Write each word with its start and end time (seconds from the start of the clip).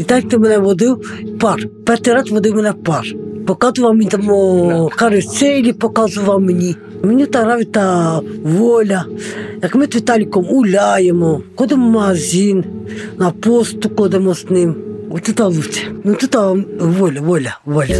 Віталько 0.00 0.38
мене 0.38 0.58
водив 0.58 1.12
пар. 1.40 1.68
Перший 1.86 2.14
раз 2.14 2.30
водив 2.30 2.54
мене 2.54 2.72
пар. 2.72 3.04
Показував 3.46 3.94
мені 3.94 4.10
там 4.10 4.22
каруселі, 4.96 5.72
показував 5.72 6.40
мені. 6.40 6.76
Мені 7.02 7.26
та 7.64 8.20
воля. 8.42 9.04
Як 9.62 9.74
ми 9.74 9.86
з 9.86 9.96
Віталіком 9.96 10.44
гуляємо, 10.44 11.42
ходимо 11.56 11.88
в 11.88 11.90
магазин, 11.90 12.64
на 13.18 13.30
посту 13.30 13.90
ходимо 13.96 14.34
з 14.34 14.50
ним. 14.50 14.74
Оце 15.10 15.32
та 15.32 15.46
лучше. 15.46 15.80
Ну 16.04 16.14
тут 16.14 16.34
воля, 16.80 17.20
воля, 17.20 17.58
воля. 17.64 17.94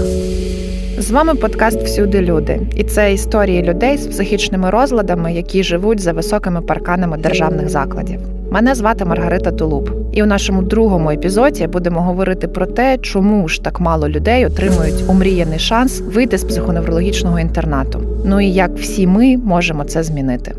З 1.00 1.10
вами 1.10 1.34
подкаст 1.34 1.82
Всюди 1.82 2.20
люди, 2.20 2.60
і 2.76 2.84
це 2.84 3.12
історії 3.12 3.62
людей 3.62 3.98
з 3.98 4.06
психічними 4.06 4.70
розладами, 4.70 5.32
які 5.32 5.62
живуть 5.62 6.00
за 6.00 6.12
високими 6.12 6.60
парканами 6.60 7.16
державних 7.16 7.68
закладів. 7.68 8.20
Мене 8.50 8.74
звати 8.74 9.04
Маргарита 9.04 9.52
Тулуб, 9.52 9.90
і 10.12 10.22
у 10.22 10.26
нашому 10.26 10.62
другому 10.62 11.10
епізоді 11.10 11.66
будемо 11.66 12.02
говорити 12.02 12.48
про 12.48 12.66
те, 12.66 12.98
чому 12.98 13.48
ж 13.48 13.62
так 13.62 13.80
мало 13.80 14.08
людей 14.08 14.46
отримують 14.46 15.04
умріяний 15.08 15.58
шанс 15.58 16.00
вийти 16.00 16.38
з 16.38 16.44
психоневрологічного 16.44 17.40
інтернату. 17.40 18.02
Ну 18.24 18.40
і 18.40 18.50
як 18.50 18.78
всі 18.78 19.06
ми 19.06 19.36
можемо 19.36 19.84
це 19.84 20.02
змінити. 20.02 20.54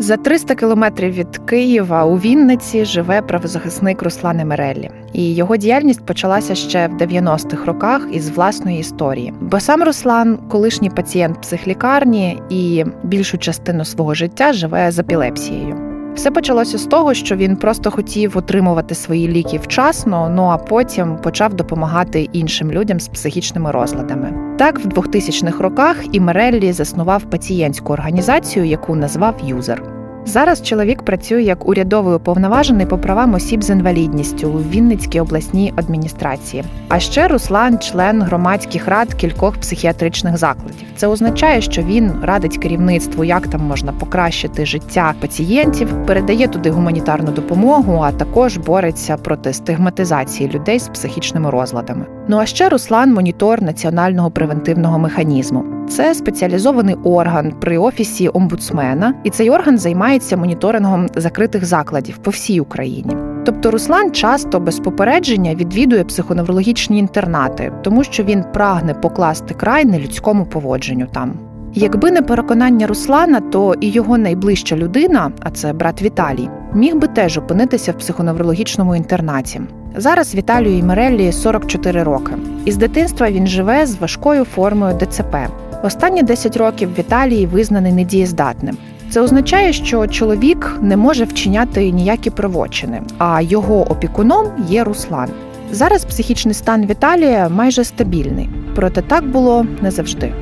За 0.00 0.16
300 0.16 0.54
кілометрів 0.54 1.12
від 1.12 1.38
Києва 1.38 2.04
у 2.04 2.16
Вінниці 2.16 2.84
живе 2.84 3.22
правозахисник 3.22 4.02
Руслан 4.02 4.40
Емереллі. 4.40 4.90
і 5.12 5.34
його 5.34 5.56
діяльність 5.56 6.06
почалася 6.06 6.54
ще 6.54 6.88
в 6.88 6.96
90-х 6.96 7.64
роках 7.64 8.08
із 8.12 8.30
власної 8.30 8.78
історії. 8.78 9.34
Бо 9.40 9.60
сам 9.60 9.82
Руслан, 9.82 10.38
колишній 10.48 10.90
пацієнт 10.90 11.40
психлікарні, 11.40 12.42
і 12.50 12.84
більшу 13.02 13.38
частину 13.38 13.84
свого 13.84 14.14
життя 14.14 14.52
живе 14.52 14.90
з 14.90 14.98
епілепсією. 14.98 15.90
Все 16.14 16.30
почалося 16.30 16.78
з 16.78 16.84
того, 16.86 17.14
що 17.14 17.36
він 17.36 17.56
просто 17.56 17.90
хотів 17.90 18.38
отримувати 18.38 18.94
свої 18.94 19.28
ліки 19.28 19.58
вчасно, 19.58 20.28
ну 20.34 20.42
а 20.44 20.56
потім 20.56 21.16
почав 21.16 21.54
допомагати 21.54 22.28
іншим 22.32 22.72
людям 22.72 23.00
з 23.00 23.08
психічними 23.08 23.70
розладами. 23.70 24.56
Так, 24.58 24.78
в 24.78 24.88
2000-х 24.88 25.62
роках 25.62 25.96
і 26.12 26.20
Мереллі 26.20 26.72
заснував 26.72 27.22
пацієнтську 27.22 27.92
організацію, 27.92 28.64
яку 28.64 28.96
назвав 28.96 29.34
Юзер. 29.44 29.99
Зараз 30.24 30.62
чоловік 30.62 31.02
працює 31.02 31.42
як 31.42 31.68
урядовий 31.68 32.16
уповноважений 32.16 32.86
по 32.86 32.98
правам 32.98 33.34
осіб 33.34 33.62
з 33.62 33.70
інвалідністю 33.70 34.48
у 34.50 34.58
Вінницькій 34.58 35.20
обласній 35.20 35.72
адміністрації. 35.76 36.64
А 36.88 37.00
ще 37.00 37.28
Руслан, 37.28 37.78
член 37.78 38.22
громадських 38.22 38.88
рад 38.88 39.14
кількох 39.14 39.56
психіатричних 39.56 40.36
закладів. 40.36 40.86
Це 40.96 41.06
означає, 41.06 41.60
що 41.60 41.82
він 41.82 42.12
радить 42.22 42.58
керівництву, 42.58 43.24
як 43.24 43.46
там 43.48 43.60
можна 43.60 43.92
покращити 43.92 44.66
життя 44.66 45.14
пацієнтів, 45.20 46.06
передає 46.06 46.48
туди 46.48 46.70
гуманітарну 46.70 47.32
допомогу, 47.32 48.00
а 48.02 48.12
також 48.12 48.56
бореться 48.56 49.16
проти 49.16 49.52
стигматизації 49.52 50.50
людей 50.50 50.78
з 50.78 50.88
психічними 50.88 51.50
розладами. 51.50 52.19
Ну 52.30 52.38
а 52.38 52.46
ще 52.46 52.68
Руслан 52.68 53.14
монітор 53.14 53.62
національного 53.62 54.30
превентивного 54.30 54.98
механізму. 54.98 55.64
Це 55.88 56.14
спеціалізований 56.14 56.94
орган 57.04 57.52
при 57.60 57.78
офісі 57.78 58.30
омбудсмена, 58.34 59.14
і 59.24 59.30
цей 59.30 59.50
орган 59.50 59.78
займається 59.78 60.36
моніторингом 60.36 61.06
закритих 61.14 61.64
закладів 61.64 62.18
по 62.18 62.30
всій 62.30 62.60
Україні. 62.60 63.16
Тобто 63.44 63.70
Руслан 63.70 64.12
часто 64.12 64.60
без 64.60 64.78
попередження 64.78 65.54
відвідує 65.54 66.04
психоневрологічні 66.04 66.98
інтернати, 66.98 67.72
тому 67.82 68.04
що 68.04 68.22
він 68.22 68.44
прагне 68.52 68.94
покласти 68.94 69.54
край 69.54 69.84
нелюдському 69.84 70.46
поводженню 70.46 71.06
там. 71.12 71.32
Якби 71.74 72.10
не 72.10 72.22
переконання 72.22 72.86
Руслана, 72.86 73.40
то 73.40 73.74
і 73.80 73.90
його 73.90 74.18
найближча 74.18 74.76
людина, 74.76 75.32
а 75.40 75.50
це 75.50 75.72
брат 75.72 76.02
Віталій, 76.02 76.48
міг 76.74 76.96
би 76.96 77.06
теж 77.06 77.38
опинитися 77.38 77.92
в 77.92 77.98
психоневрологічному 77.98 78.96
інтернаті. 78.96 79.60
Зараз 79.96 80.34
Віталію 80.34 80.78
і 80.78 80.82
Миреллі 80.82 81.32
44 81.32 82.02
роки, 82.02 82.32
і 82.64 82.72
з 82.72 82.76
дитинства 82.76 83.30
він 83.30 83.46
живе 83.46 83.86
з 83.86 83.96
важкою 83.96 84.44
формою 84.44 84.98
ДЦП. 84.98 85.36
Останні 85.82 86.22
10 86.22 86.56
років 86.56 86.90
Віталій 86.98 87.46
визнаний 87.46 87.92
недієздатним. 87.92 88.76
Це 89.10 89.20
означає, 89.20 89.72
що 89.72 90.06
чоловік 90.06 90.78
не 90.82 90.96
може 90.96 91.24
вчиняти 91.24 91.90
ніякі 91.90 92.30
правочини, 92.30 93.02
а 93.18 93.40
його 93.40 93.90
опікуном 93.90 94.46
є 94.68 94.84
Руслан. 94.84 95.28
Зараз 95.72 96.04
психічний 96.04 96.54
стан 96.54 96.86
Віталія 96.86 97.48
майже 97.48 97.84
стабільний, 97.84 98.48
проте 98.74 99.02
так 99.02 99.26
було 99.26 99.66
не 99.82 99.90
завжди. 99.90 100.32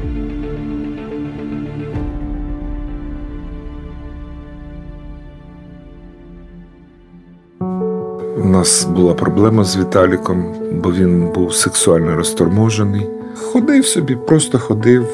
Нас 8.48 8.84
була 8.84 9.14
проблема 9.14 9.64
з 9.64 9.76
Віталіком, 9.76 10.54
бо 10.72 10.92
він 10.92 11.28
був 11.34 11.54
сексуально 11.54 12.16
розторможений. 12.16 13.06
Ходив 13.52 13.86
собі, 13.86 14.16
просто 14.26 14.58
ходив, 14.58 15.06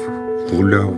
гуляв, 0.57 0.93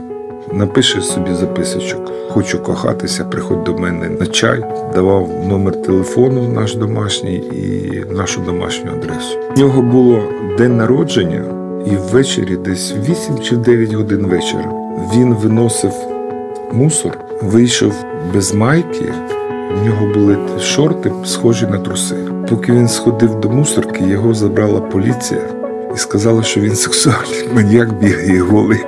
напише 0.54 1.02
собі 1.02 1.34
записочок. 1.34 2.12
Хочу 2.30 2.60
кохатися, 2.64 3.24
приходь 3.24 3.64
до 3.64 3.74
мене 3.74 4.10
на 4.10 4.28
чай, 4.28 4.64
давав 4.94 5.30
номер 5.48 5.82
телефону 5.82 6.48
наш 6.48 6.76
домашній 6.76 7.36
і 7.36 8.04
нашу 8.14 8.42
домашню 8.42 8.92
адресу. 8.92 9.38
У 9.56 9.60
нього 9.60 9.82
було 9.82 10.24
день 10.58 10.78
народження, 10.78 11.44
і 11.86 11.96
ввечері, 11.96 12.56
десь 12.56 12.94
8 13.10 13.40
чи 13.40 13.56
9 13.56 13.94
годин 13.94 14.28
вечора, 14.28 14.72
він 15.16 15.34
виносив 15.34 15.94
мусор, 16.74 17.18
вийшов 17.42 17.94
без 18.34 18.54
майки. 18.54 19.14
У 19.76 19.86
нього 19.86 20.14
були 20.14 20.38
шорти, 20.60 21.12
схожі 21.26 21.66
на 21.66 21.78
труси. 21.78 22.16
Поки 22.50 22.72
він 22.72 22.88
сходив 22.88 23.40
до 23.40 23.50
мусорки, 23.50 24.04
його 24.04 24.34
забрала 24.34 24.82
поліція 24.82 25.42
і 25.96 25.98
сказала, 25.98 26.44
що 26.44 26.62
він 26.62 26.76
сексуальний 26.76 27.50
маніяк 27.56 28.00
бігає 28.00 28.42
голий. 28.42 28.80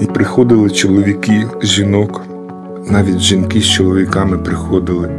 І 0.00 0.06
приходили 0.06 0.70
чоловіки, 0.70 1.46
жінок, 1.62 2.22
навіть 2.90 3.18
жінки 3.18 3.60
з 3.60 3.64
чоловіками 3.64 4.38
приходили. 4.38 5.10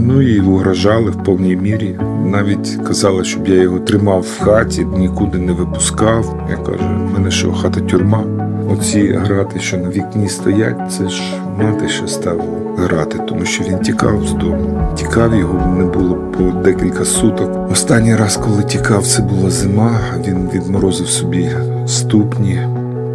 Ну 0.00 0.22
і 0.22 0.40
угрожали 0.40 1.10
в 1.10 1.24
повній 1.24 1.56
мірі. 1.56 1.98
Навіть 2.24 2.78
казали, 2.86 3.24
щоб 3.24 3.48
я 3.48 3.54
його 3.54 3.78
тримав 3.78 4.20
в 4.20 4.42
хаті, 4.42 4.84
нікуди 4.84 5.38
не 5.38 5.52
випускав. 5.52 6.46
Я 6.50 6.56
кажу, 6.56 6.84
в 6.84 7.12
мене 7.12 7.30
що, 7.30 7.52
хата 7.52 7.80
тюрма. 7.80 8.35
Оці 8.68 9.12
грати, 9.12 9.60
що 9.60 9.78
на 9.78 9.88
вікні 9.88 10.28
стоять, 10.28 10.92
це 10.92 11.08
ж 11.08 11.22
мати 11.58 11.88
ще 11.88 12.08
ставила 12.08 12.58
грати, 12.76 13.18
тому 13.28 13.44
що 13.44 13.64
він 13.64 13.78
тікав 13.78 14.26
з 14.26 14.32
дому. 14.32 14.92
Тікав 14.96 15.34
його 15.34 15.76
не 15.76 15.84
було 15.84 16.14
по 16.14 16.42
декілька 16.42 17.04
суток. 17.04 17.70
Останній 17.70 18.16
раз, 18.16 18.36
коли 18.36 18.62
тікав, 18.62 19.06
це 19.06 19.22
була 19.22 19.50
зима. 19.50 20.00
Він 20.26 20.50
відморозив 20.54 21.08
собі 21.08 21.50
ступні, 21.86 22.60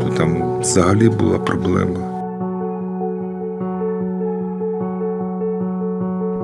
то 0.01 0.09
там 0.17 0.59
взагалі 0.59 1.09
була 1.09 1.39
проблема. 1.39 2.11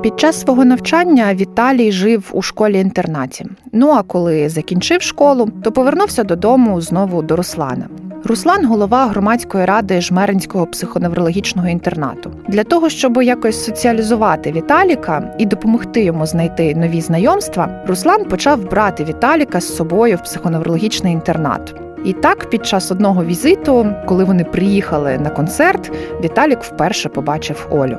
Під 0.01 0.19
час 0.19 0.39
свого 0.39 0.65
навчання 0.65 1.33
Віталій 1.33 1.91
жив 1.91 2.29
у 2.31 2.41
школі-інтернаті. 2.41 3.45
Ну 3.71 3.89
а 3.89 4.03
коли 4.03 4.49
закінчив 4.49 5.01
школу, 5.01 5.49
то 5.63 5.71
повернувся 5.71 6.23
додому 6.23 6.81
знову 6.81 7.21
до 7.21 7.35
Руслана. 7.35 7.87
Руслан 8.27 8.65
голова 8.65 9.07
громадської 9.07 9.65
ради 9.65 10.01
жмеринського 10.01 10.65
психоневрологічного 10.65 11.67
інтернату. 11.67 12.31
Для 12.47 12.63
того, 12.63 12.89
щоб 12.89 13.21
якось 13.21 13.65
соціалізувати 13.65 14.51
Віталіка 14.51 15.35
і 15.37 15.45
допомогти 15.45 16.03
йому 16.03 16.25
знайти 16.25 16.75
нові 16.75 17.01
знайомства, 17.01 17.83
Руслан 17.87 18.25
почав 18.25 18.69
брати 18.69 19.03
Віталіка 19.03 19.61
з 19.61 19.75
собою 19.75 20.17
в 20.17 20.23
психоневрологічний 20.23 21.13
інтернат. 21.13 21.75
І 22.05 22.13
так, 22.13 22.49
під 22.49 22.65
час 22.65 22.91
одного 22.91 23.25
візиту, 23.25 23.93
коли 24.05 24.23
вони 24.23 24.43
приїхали 24.43 25.17
на 25.17 25.29
концерт, 25.29 25.91
Віталік 26.23 26.63
вперше 26.63 27.09
побачив 27.09 27.67
Олю. 27.69 27.97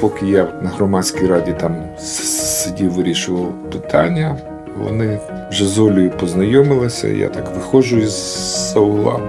Поки 0.00 0.26
я 0.26 0.48
на 0.62 0.68
громадській 0.68 1.26
раді 1.26 1.54
там 1.60 1.76
сидів, 1.98 2.92
вирішував 2.92 3.52
питання, 3.72 4.36
вони 4.78 5.18
вже 5.50 5.66
з 5.66 5.78
Олею 5.78 6.10
познайомилися. 6.10 7.08
Я 7.08 7.28
так 7.28 7.44
виходжу 7.56 7.96
із 7.96 8.14
саула, 8.72 9.20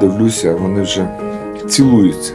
дивлюся, 0.00 0.54
вони 0.54 0.82
вже 0.82 1.08
цілуються. 1.68 2.32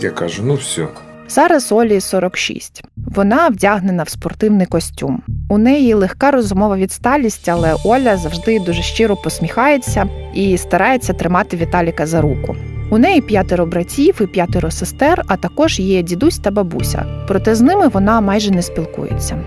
Я 0.00 0.10
кажу, 0.10 0.42
ну 0.46 0.54
все. 0.54 0.86
Зараз 1.28 1.72
Олі 1.72 2.00
46. 2.00 2.84
Вона 2.96 3.48
вдягнена 3.48 4.02
в 4.02 4.08
спортивний 4.08 4.66
костюм. 4.66 5.22
У 5.48 5.58
неї 5.58 5.94
легка 5.94 6.30
розумова 6.30 6.76
відсталість, 6.76 7.48
але 7.48 7.74
Оля 7.84 8.16
завжди 8.16 8.60
дуже 8.60 8.82
щиро 8.82 9.16
посміхається 9.16 10.08
і 10.34 10.58
старається 10.58 11.12
тримати 11.12 11.56
Віталіка 11.56 12.06
за 12.06 12.20
руку. 12.20 12.56
У 12.90 12.98
неї 12.98 13.20
п'ятеро 13.20 13.66
братів 13.66 14.22
і 14.22 14.26
п'ятеро 14.26 14.70
сестер, 14.70 15.22
а 15.28 15.36
також 15.36 15.80
є 15.80 16.02
дідусь 16.02 16.38
та 16.38 16.50
бабуся. 16.50 17.24
Проте 17.28 17.54
з 17.54 17.60
ними 17.60 17.88
вона 17.88 18.20
майже 18.20 18.50
не 18.50 18.62
спілкується. 18.62 19.38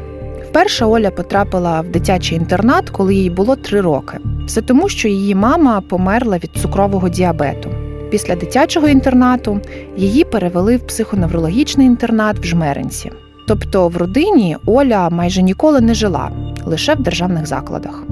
Вперше 0.55 0.85
Оля 0.85 1.11
потрапила 1.11 1.81
в 1.81 1.87
дитячий 1.87 2.37
інтернат, 2.37 2.89
коли 2.89 3.15
їй 3.15 3.29
було 3.29 3.55
три 3.55 3.81
роки. 3.81 4.17
Все 4.45 4.61
тому, 4.61 4.89
що 4.89 5.07
її 5.07 5.35
мама 5.35 5.81
померла 5.81 6.37
від 6.37 6.51
цукрового 6.61 7.09
діабету. 7.09 7.69
Після 8.09 8.35
дитячого 8.35 8.87
інтернату 8.87 9.61
її 9.97 10.23
перевели 10.23 10.77
в 10.77 10.87
психоневрологічний 10.87 11.87
інтернат 11.87 12.39
в 12.39 12.43
Жмеринці. 12.43 13.11
Тобто 13.47 13.87
в 13.87 13.97
родині 13.97 14.57
Оля 14.65 15.09
майже 15.09 15.41
ніколи 15.41 15.81
не 15.81 15.93
жила, 15.93 16.31
лише 16.65 16.95
в 16.95 17.01
державних 17.01 17.45
закладах. 17.45 18.03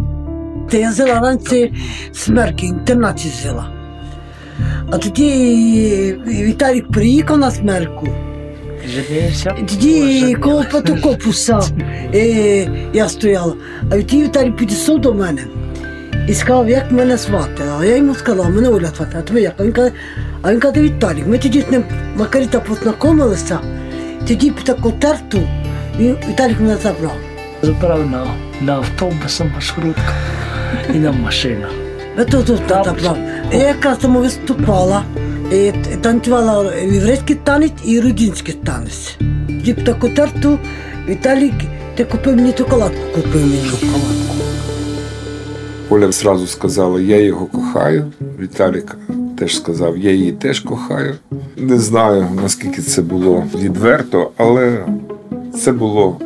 Та 0.69 0.77
я 0.77 0.91
жила 0.91 1.19
раніше 1.19 1.71
смерки, 2.13 2.65
інтернаті 2.65 3.29
жила. 3.43 3.65
А 4.91 4.97
тоді 4.97 6.17
Віталік 6.27 6.87
приїхав 6.87 7.37
на 7.37 7.51
смерку. 7.51 8.07
Тоді 9.69 10.35
коло 10.35 10.65
Патокопуса 10.71 11.59
е, 12.13 12.68
я 12.94 13.09
стояла. 13.09 13.53
А 13.89 13.95
тоді 13.95 14.24
Віталій 14.24 14.51
підійшов 14.51 15.01
до 15.01 15.13
мене 15.13 15.41
і 16.27 16.33
сказав, 16.33 16.69
як 16.69 16.91
мене 16.91 17.18
звати. 17.18 17.63
А 17.80 17.85
я 17.85 17.95
йому 17.95 18.15
сказала, 18.15 18.50
мене 18.50 18.69
Оля 18.69 18.88
звати, 18.97 19.18
а 19.19 19.21
тебе 19.21 19.41
як? 19.41 19.53
А 19.57 19.63
він 19.63 19.71
каже, 19.71 19.91
а 20.41 20.51
він 20.53 20.59
каже, 20.59 20.81
Віталік. 20.81 21.27
Ми 21.27 21.38
тоді 21.38 21.62
з 21.62 21.71
ним 21.71 21.83
Макаріта 22.15 22.59
познайомилися, 22.59 23.59
тоді 24.27 24.51
під 24.51 24.65
таку 24.65 24.91
терту, 24.91 25.39
і 26.00 26.03
Віталік 26.29 26.59
мене 26.59 26.77
забрав. 26.77 27.15
Забрав 27.62 28.09
на, 28.09 28.27
на 28.62 28.74
автобус, 28.74 29.41
маршрутка 29.53 30.13
і 30.94 30.97
на 30.97 31.12
машину. 31.12 31.68
Я 32.18 32.25
тут 32.25 32.47
забрав. 32.47 33.18
Я 33.51 33.59
якраз 33.68 33.97
там 33.97 34.15
виступала, 34.18 35.03
танцювала 36.01 36.75
єврейський 36.75 37.35
танець 37.35 37.71
і 37.85 37.99
грузинський 37.99 38.53
танець. 38.53 39.17
Тоді 39.47 39.73
під 39.73 39.85
таку 39.85 40.09
терту 40.09 40.59
Віталік, 41.07 41.53
ти 41.95 42.05
купив 42.05 42.35
мені 42.35 42.53
шоколадку, 42.57 42.97
купив 43.15 43.41
мені. 43.41 43.63
Шоколадку. 43.65 44.35
Оля 45.89 46.11
зразу 46.11 46.47
сказала, 46.47 47.01
я 47.01 47.21
його 47.21 47.45
кохаю. 47.45 48.11
Віталік 48.39 48.97
теж 49.37 49.55
сказав, 49.55 49.97
я 49.97 50.11
її 50.11 50.31
теж 50.31 50.59
кохаю. 50.59 51.15
Не 51.57 51.79
знаю, 51.79 52.27
наскільки 52.41 52.81
це 52.81 53.01
було 53.01 53.43
відверто, 53.55 54.31
але 54.37 54.85
це 55.55 55.71
було 55.71 56.19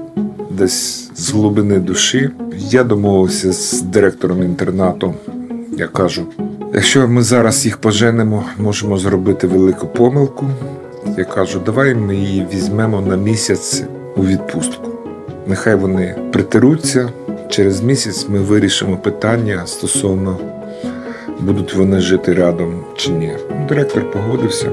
десь 0.51 1.11
з 1.15 1.31
глибини 1.31 1.79
душі. 1.79 2.29
Я 2.57 2.83
домовився 2.83 3.51
з 3.51 3.81
директором 3.81 4.43
інтернату. 4.43 5.13
Я 5.77 5.87
кажу: 5.87 6.25
якщо 6.73 7.07
ми 7.07 7.21
зараз 7.21 7.65
їх 7.65 7.77
поженемо, 7.77 8.43
можемо 8.57 8.97
зробити 8.97 9.47
велику 9.47 9.87
помилку. 9.87 10.45
Я 11.17 11.25
кажу, 11.25 11.59
давай 11.65 11.95
ми 11.95 12.15
її 12.15 12.47
візьмемо 12.53 13.01
на 13.01 13.15
місяць 13.15 13.83
у 14.15 14.25
відпустку. 14.25 14.91
Нехай 15.47 15.75
вони 15.75 16.15
притеруться. 16.31 17.09
Через 17.49 17.81
місяць 17.81 18.25
ми 18.29 18.39
вирішимо 18.39 18.97
питання 18.97 19.61
стосовно 19.65 20.37
будуть 21.39 21.73
вони 21.73 21.99
жити 21.99 22.33
рядом 22.33 22.83
чи 22.95 23.11
ні. 23.11 23.31
Директор 23.69 24.11
погодився. 24.11 24.69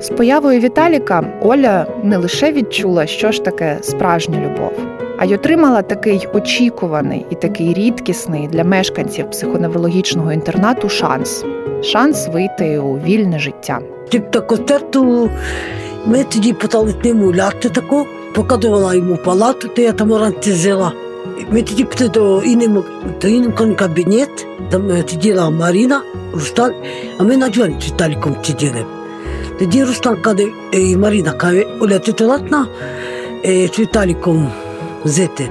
З 0.00 0.08
появою 0.08 0.60
Віталіка 0.60 1.24
Оля 1.40 1.86
не 2.02 2.16
лише 2.16 2.52
відчула, 2.52 3.06
що 3.06 3.32
ж 3.32 3.44
таке 3.44 3.78
справжня 3.82 4.40
любов, 4.40 4.72
а 5.18 5.24
й 5.24 5.34
отримала 5.34 5.82
такий 5.82 6.28
очікуваний 6.32 7.26
і 7.30 7.34
такий 7.34 7.74
рідкісний 7.74 8.48
для 8.48 8.64
мешканців 8.64 9.30
психоневрологічного 9.30 10.32
інтернату 10.32 10.88
шанс 10.88 11.44
шанс 11.82 12.28
вийти 12.28 12.78
у 12.78 12.98
вільне 12.98 13.38
життя. 13.38 13.80
Тип 14.08 14.30
таку 14.30 14.56
терту 14.56 15.30
ми 16.06 16.24
тоді 16.24 16.52
почали 16.52 16.94
з 17.02 17.04
ним 17.04 17.22
гуляти 17.22 17.68
таку, 17.68 18.06
показувала 18.34 18.94
йому 18.94 19.16
палату, 19.16 19.70
де 19.76 19.82
я 19.82 19.92
там 19.92 20.14
раніше 20.14 20.52
жила. 20.52 20.92
Ми 21.50 21.62
тоді 21.62 21.84
пішли 21.84 22.08
до 22.08 22.42
іншого 22.42 23.74
кабінет, 23.74 24.46
там 24.70 24.90
е, 24.90 25.04
сиділа 25.08 25.50
Маріна, 25.50 26.02
Рустан, 26.32 26.72
а 27.18 27.22
ми 27.22 27.36
на 27.36 27.48
дзвоні 27.48 27.76
з 27.80 28.46
сиділи. 28.46 28.84
Тоді 29.58 29.84
Рустан 29.84 30.16
каже, 30.16 30.46
е, 30.74 30.96
Маріна 30.96 31.32
каже, 31.32 31.66
Оля, 31.80 31.98
ти 31.98 32.12
толатна 32.12 32.66
е, 33.44 33.68
з 33.68 33.78
Віталіком 33.78 34.50
жити? 35.04 35.50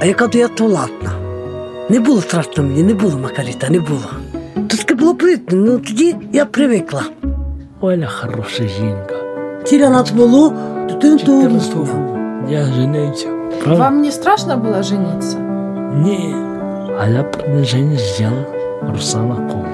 А 0.00 0.06
я 0.06 0.14
кажу, 0.14 0.38
я 0.38 0.48
толатна. 0.48 1.10
Не 1.88 2.00
було 2.00 2.20
страшно 2.20 2.62
мені, 2.62 2.82
не 2.82 2.94
було 2.94 3.18
Макаріта, 3.18 3.68
не 3.70 3.80
було. 3.80 4.10
То 4.68 4.76
таке 4.76 4.94
було 4.94 5.14
приємно, 5.14 5.46
ну 5.50 5.78
тоді 5.78 6.16
я 6.32 6.44
привикла. 6.44 7.02
Оля 7.80 8.06
хороша 8.06 8.62
жінка. 8.62 9.14
Ціля 9.64 9.90
нас 9.90 10.10
було, 10.10 10.52
дитину 10.88 11.18
того 11.18 11.48
Я 12.50 12.64
женився. 12.64 13.28
Правда? 13.64 13.84
Вам 13.84 14.02
не 14.02 14.10
страшно 14.10 14.56
было 14.56 14.82
жениться? 14.82 15.38
Ні. 16.02 16.34
А 17.00 17.08
я 17.08 17.22
предложение 17.22 17.98
сделал 17.98 18.44
Руслана 18.92 19.34
Кому. 19.34 19.66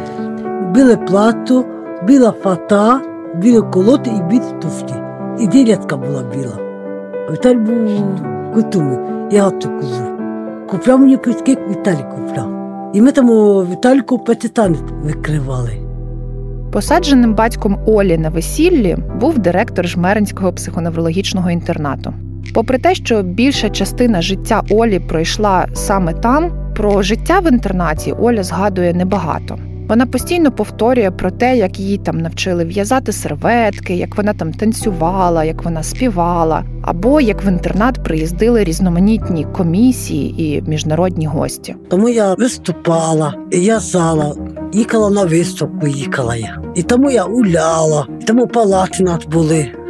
Біле 0.73 0.97
плато, 0.97 1.65
біла 2.03 2.35
фата, 2.43 3.01
білі 3.35 3.61
колоти 3.61 4.11
і 4.11 4.23
білі 4.23 4.61
туфлі. 4.63 4.95
І 5.39 5.47
ділятка 5.47 5.97
була 5.97 6.23
біла. 6.23 6.59
А 7.29 7.33
Віталій 7.33 7.57
був 7.57 8.32
готовий, 8.55 8.99
я 9.31 9.45
готу 9.45 9.69
козу. 9.69 10.03
Купляв 10.71 11.01
мені 11.01 11.17
квитки, 11.17 11.59
Віталій 11.71 12.05
купляв. 12.15 12.49
І 12.95 13.01
ми 13.01 13.13
там 13.13 13.31
у 13.31 13.63
Віталіку 13.63 14.19
п'ятитанець 14.19 14.81
викривали. 15.03 15.71
Посадженим 16.73 17.35
батьком 17.35 17.79
Олі 17.87 18.19
на 18.19 18.29
весіллі 18.29 18.97
був 19.21 19.39
директор 19.39 19.89
Жмеринського 19.89 20.53
психоневрологічного 20.53 21.51
інтернату. 21.51 22.15
Попри 22.55 22.79
те, 22.79 22.95
що 22.95 23.23
більша 23.23 23.71
частина 23.71 24.23
життя 24.23 24.63
Олі 24.71 25.01
пройшла 25.01 25.67
саме 25.75 26.13
там, 26.13 26.73
про 26.77 27.03
життя 27.03 27.41
в 27.41 27.53
інтернаті 27.53 28.13
Оля 28.13 28.43
згадує 28.43 28.95
небагато. 28.95 29.59
Вона 29.93 30.07
постійно 30.07 30.53
повторює 30.53 31.11
про 31.11 31.31
те, 31.31 31.57
як 31.57 31.81
її 31.81 31.99
там 31.99 32.19
навчили 32.19 32.65
в'язати 32.65 33.13
серветки, 33.13 33.97
як 33.97 34.17
вона 34.17 34.35
там 34.35 34.53
танцювала, 34.53 35.45
як 35.45 35.65
вона 35.65 35.83
співала, 35.83 36.65
або 36.83 37.21
як 37.21 37.45
в 37.45 37.49
інтернат 37.49 38.05
приїздили 38.05 38.65
різноманітні 38.65 39.45
комісії 39.45 40.57
і 40.57 40.63
міжнародні 40.71 41.27
гості. 41.27 41.77
Тому 41.91 42.09
я 42.09 42.35
виступала, 42.35 43.35
я 43.51 43.81
зала, 43.81 44.35
їхала 44.73 45.11
на 45.11 45.25
виставку, 45.25 45.87
їхала 45.87 46.37
я. 46.37 46.63
І 46.75 46.83
тому 46.83 47.11
я 47.11 47.23
гуляла, 47.23 48.07
і 48.21 48.25
тому 48.25 48.47
палати 48.47 49.03
нас 49.03 49.27
були. 49.27 49.82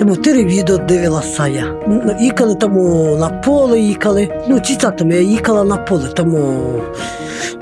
Тому 0.00 0.16
телевізор 0.16 0.86
дивилася 0.86 1.46
я. 1.46 1.74
Їхали 2.20 2.54
тому 2.54 3.16
на 3.20 3.28
поле, 3.28 3.80
їхали. 3.80 4.28
Ну, 4.48 4.60
цицатами 4.60 5.14
я 5.14 5.20
їхала 5.20 5.64
на 5.64 5.76
поле, 5.76 6.08
тому 6.14 6.62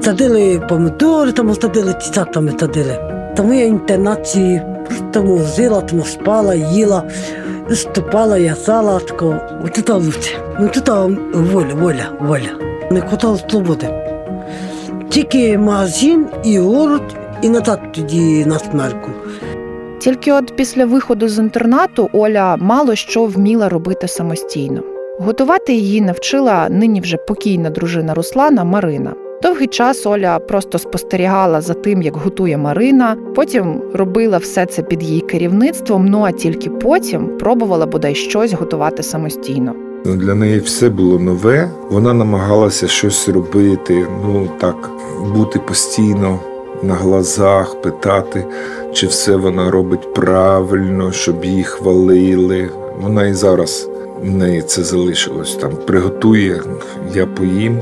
садили 0.01 0.63
помидори, 0.69 1.33
тому 1.33 1.55
садили 1.55 1.93
цицатами 1.93 2.53
садили. 2.61 2.99
Тому 3.37 3.55
я 3.55 3.65
в 3.65 3.69
інтернаті 3.69 4.63
тому 5.13 5.41
жила, 5.57 5.81
тому 5.81 6.05
спала, 6.05 6.55
їла, 6.55 7.03
виступала, 7.69 8.39
я 8.39 8.55
зала, 8.55 9.01
тако, 9.01 9.37
тут 9.75 9.89
лучше. 9.89 10.39
Ну 10.61 10.69
тут 10.69 10.89
воля, 11.35 11.75
воля, 11.75 12.09
воля. 12.21 12.51
Не 12.91 13.01
хватало 13.01 13.39
свободи. 13.51 13.89
Тільки 15.09 15.59
магазин 15.59 16.27
і 16.45 16.59
город, 16.59 17.03
і 17.43 17.49
назад 17.49 17.81
тоді 17.95 18.45
на 18.45 18.59
смерку. 18.59 19.11
Тільки 19.99 20.33
от 20.33 20.57
після 20.57 20.87
виходу 20.87 21.29
з 21.29 21.39
інтернату 21.39 22.11
Оля 22.13 22.57
мало 22.57 22.95
що 22.95 23.25
вміла 23.25 23.69
робити 23.69 24.09
самостійно. 24.09 24.83
Готувати 25.19 25.73
її 25.73 26.01
навчила 26.01 26.69
нині 26.69 27.01
вже 27.01 27.17
покійна 27.17 27.71
дружина 27.71 28.15
Руслана 28.15 28.65
Марина. 28.65 29.15
Довгий 29.43 29.67
час 29.67 30.07
Оля 30.07 30.39
просто 30.39 30.79
спостерігала 30.79 31.61
за 31.61 31.75
тим, 31.75 32.03
як 32.03 32.17
готує 32.17 32.57
Марина, 32.57 33.17
потім 33.35 33.83
робила 33.95 34.39
все 34.39 34.67
це 34.67 34.83
під 34.83 35.03
її 35.03 35.21
керівництвом. 35.21 36.07
Ну 36.07 36.23
а 36.25 36.33
тільки 36.33 36.71
потім 36.71 37.39
пробувала 37.39 37.87
бодай 37.87 38.15
щось 38.15 38.53
готувати 38.53 39.03
самостійно. 39.03 39.75
Ну, 40.05 40.17
Для 40.17 40.35
неї 40.35 40.59
все 40.59 40.89
було 40.89 41.19
нове. 41.19 41.71
Вона 41.91 42.15
намагалася 42.15 42.89
щось 42.89 43.29
робити, 43.29 44.07
ну 44.27 44.49
так, 44.61 44.91
бути 45.35 45.59
постійно 45.59 46.39
на 46.83 46.95
глазах, 46.95 47.81
питати, 47.81 48.47
чи 48.93 49.07
все 49.07 49.37
вона 49.37 49.71
робить 49.71 50.15
правильно, 50.15 51.13
щоб 51.13 51.45
її 51.45 51.65
хвалили. 51.65 52.71
Вона 53.01 53.27
і 53.27 53.33
зараз 53.33 53.89
в 54.23 54.31
неї 54.31 54.63
це 54.63 54.83
залишилось. 54.85 55.55
Там 55.55 55.71
приготує, 55.87 56.63
я 57.15 57.27
поїм. 57.27 57.81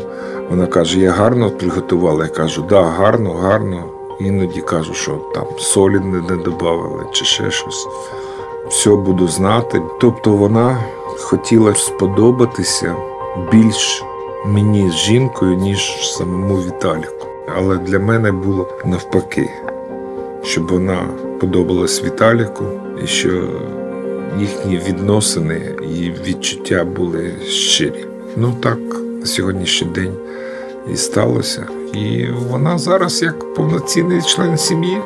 Вона 0.51 0.67
каже: 0.67 1.01
Я 1.01 1.11
гарно 1.11 1.51
приготувала. 1.51 2.25
Я 2.25 2.31
кажу, 2.31 2.65
да, 2.69 2.83
гарно, 2.83 3.33
гарно. 3.33 3.85
Іноді 4.21 4.61
кажу, 4.61 4.95
що 4.95 5.19
там 5.35 5.45
солі 5.59 5.99
не, 5.99 6.37
додавали 6.37 7.05
чи 7.13 7.25
ще 7.25 7.51
щось. 7.51 7.87
Все 8.69 8.91
буду 8.91 9.29
знати. 9.29 9.83
Тобто 10.01 10.33
вона 10.33 10.79
хотіла 11.19 11.75
сподобатися 11.75 12.95
більш 13.53 14.05
мені 14.47 14.91
з 14.91 14.95
жінкою, 14.95 15.57
ніж 15.57 16.13
самому 16.17 16.57
Віталіку. 16.57 17.16
Але 17.55 17.77
для 17.79 17.99
мене 17.99 18.33
було 18.33 18.69
навпаки, 18.85 19.49
щоб 20.43 20.69
вона 20.69 21.09
подобалась 21.41 22.05
Віталіку, 22.05 22.65
і 23.05 23.07
що 23.07 23.49
їхні 24.39 24.77
відносини 24.77 25.61
і 25.97 26.13
відчуття 26.29 26.85
були 26.85 27.33
щирі. 27.49 28.07
Ну 28.37 28.55
так, 28.63 28.79
на 29.21 29.27
сьогоднішній 29.27 29.89
день 29.89 30.15
і 30.93 30.97
сталося. 30.97 31.67
І 31.95 32.27
вона 32.51 32.79
зараз 32.79 33.23
як 33.23 33.55
повноцінний 33.55 34.23
член 34.23 34.59
сім'ї. 34.59 34.99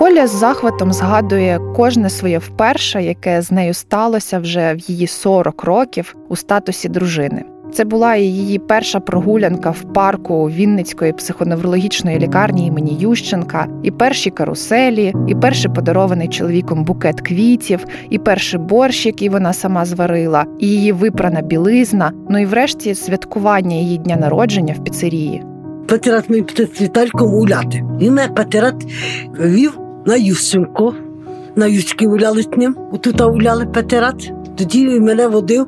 Оля 0.00 0.26
з 0.26 0.30
захватом 0.30 0.92
згадує 0.92 1.60
кожне 1.76 2.10
своє 2.10 2.38
вперше, 2.38 3.02
яке 3.02 3.42
з 3.42 3.50
нею 3.50 3.74
сталося 3.74 4.38
вже 4.38 4.74
в 4.74 4.78
її 4.78 5.06
40 5.06 5.64
років 5.64 6.16
у 6.28 6.36
статусі 6.36 6.88
дружини. 6.88 7.44
Це 7.72 7.84
була 7.84 8.14
і 8.14 8.24
її 8.24 8.58
перша 8.58 9.00
прогулянка 9.00 9.70
в 9.70 9.82
парку 9.82 10.50
Вінницької 10.50 11.12
психоневрологічної 11.12 12.18
лікарні 12.18 12.66
імені 12.66 12.96
Ющенка, 13.00 13.66
і 13.82 13.90
перші 13.90 14.30
каруселі, 14.30 15.14
і 15.28 15.34
перший 15.34 15.70
подарований 15.70 16.28
чоловіком 16.28 16.84
букет 16.84 17.20
квітів, 17.20 17.84
і 18.10 18.18
перший 18.18 18.60
борщ, 18.60 19.06
який 19.06 19.28
вона 19.28 19.52
сама 19.52 19.84
зварила, 19.84 20.44
і 20.58 20.68
її 20.68 20.92
випрана 20.92 21.42
білизна. 21.42 22.12
Ну 22.30 22.38
і 22.38 22.46
врешті 22.46 22.94
святкування 22.94 23.76
її 23.76 23.98
дня 23.98 24.16
народження 24.16 24.74
в 24.74 24.84
піцерії. 24.84 25.42
Патерат 25.88 26.30
ми 26.30 26.42
піти 26.42 26.68
з 26.74 26.80
Вітальком 26.80 27.28
гуляти. 27.28 27.84
Він 28.00 28.14
мене 28.14 28.28
патерат 28.28 28.86
вів 29.40 29.78
на 30.06 30.16
Ющенко. 30.16 30.94
На 31.56 31.66
Ющки 31.66 32.06
гуляли 32.06 32.42
з 32.42 32.48
ним. 32.56 32.76
Отут 32.92 33.20
гуляли 33.20 33.66
патерат. 33.66 34.32
Тоді 34.56 35.00
мене 35.00 35.28
водив 35.28 35.66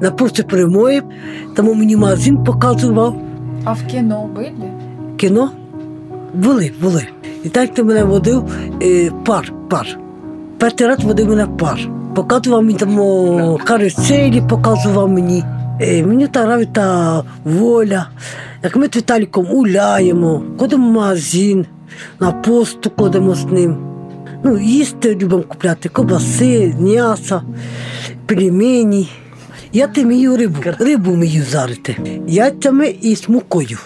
на 0.00 0.10
просто 0.10 0.42
прямої. 0.42 1.02
Там 1.54 1.66
мені 1.66 1.96
магазин 1.96 2.44
показував. 2.44 3.16
А 3.64 3.72
в 3.72 3.82
кіно 3.86 4.30
были? 4.36 4.70
Кіно. 5.16 5.50
Були, 6.34 6.72
були. 6.82 7.06
І 7.44 7.48
так 7.48 7.74
ти 7.74 7.82
мене 7.82 8.04
водив 8.04 8.44
е, 8.82 9.10
пар, 9.24 9.52
пар. 9.70 9.98
Патерат 10.58 11.04
водив 11.04 11.28
мене 11.28 11.46
пар. 11.46 11.78
Показував 12.14 12.62
мені 12.62 12.78
там 12.78 13.58
каруселі, 13.64 14.42
показував 14.48 15.08
мені. 15.08 15.44
Е, 15.80 16.06
мені 16.06 16.28
та 16.28 16.42
грав 16.42 16.66
та 16.66 17.22
воля. 17.44 18.08
Як 18.62 18.76
ми 18.76 18.86
з 18.86 18.96
Віталіком 18.96 19.46
гуляємо, 19.46 20.42
ходимо 20.58 20.88
в 20.88 20.92
магазин, 20.92 21.66
на 22.20 22.32
посту 22.32 22.90
ходимо 22.96 23.34
з 23.34 23.44
ним. 23.44 23.76
Ну, 24.42 24.58
їсти 24.58 25.14
любимо 25.14 25.42
купляти, 25.42 25.88
ковбаси, 25.88 26.74
м'ясо, 26.80 27.42
пельмені. 28.26 29.08
Я 29.76 29.86
ти 29.86 30.04
мію 30.04 30.36
рибу, 30.36 30.58
рибу 30.78 31.16
мію 31.16 31.44
жарити. 31.44 31.96
Яйцями 32.26 32.94
і 33.02 33.16
з 33.16 33.28
мукою. 33.28 33.78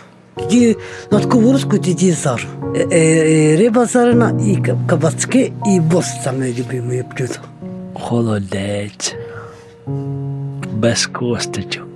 На 1.12 1.23
сковородку 1.23 1.78
тоді 1.78 2.12
зару. 2.12 2.44
Е, 2.76 2.87
е, 2.90 2.99
е, 2.99 3.56
риба 3.56 3.87
зарена, 3.87 4.40
і 4.47 4.59
кабацьки 4.87 5.52
і 5.66 5.80
борщ 5.80 6.09
саме 6.25 6.52
любиме 6.52 7.04
блюдо. 7.16 7.35
Холодець. 7.94 9.14
Без 10.73 11.06
косточок. 11.06 11.87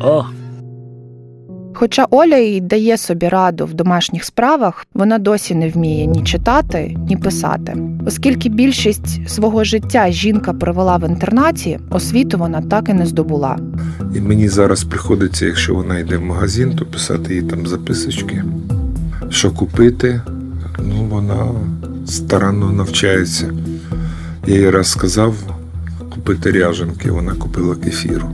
О, 0.00 0.24
Хоча 1.74 2.06
Оля 2.10 2.36
й 2.36 2.60
дає 2.60 2.96
собі 2.96 3.28
раду 3.28 3.66
в 3.66 3.74
домашніх 3.74 4.24
справах, 4.24 4.86
вона 4.94 5.18
досі 5.18 5.54
не 5.54 5.68
вміє 5.68 6.06
ні 6.06 6.22
читати, 6.22 6.96
ні 7.08 7.16
писати. 7.16 7.76
Оскільки 8.06 8.48
більшість 8.48 9.28
свого 9.30 9.64
життя 9.64 10.10
жінка 10.10 10.52
провела 10.52 10.96
в 10.96 11.08
інтернаті, 11.08 11.78
освіту 11.90 12.38
вона 12.38 12.62
так 12.62 12.88
і 12.88 12.92
не 12.92 13.06
здобула. 13.06 13.58
І 14.14 14.20
мені 14.20 14.48
зараз 14.48 14.84
приходиться, 14.84 15.46
якщо 15.46 15.74
вона 15.74 15.98
йде 15.98 16.16
в 16.16 16.22
магазин, 16.24 16.76
то 16.76 16.86
писати 16.86 17.34
їй 17.34 17.42
там 17.42 17.66
записочки, 17.66 18.44
що 19.28 19.50
купити. 19.50 20.20
Ну, 20.78 21.04
вона 21.10 21.46
старанно 22.06 22.70
навчається. 22.70 23.52
Я 24.46 24.54
їй 24.54 24.70
раз 24.70 24.90
сказав 24.90 25.34
купити 26.14 26.50
ряженки, 26.50 27.10
вона 27.10 27.34
купила 27.34 27.74
кефіру. 27.74 28.28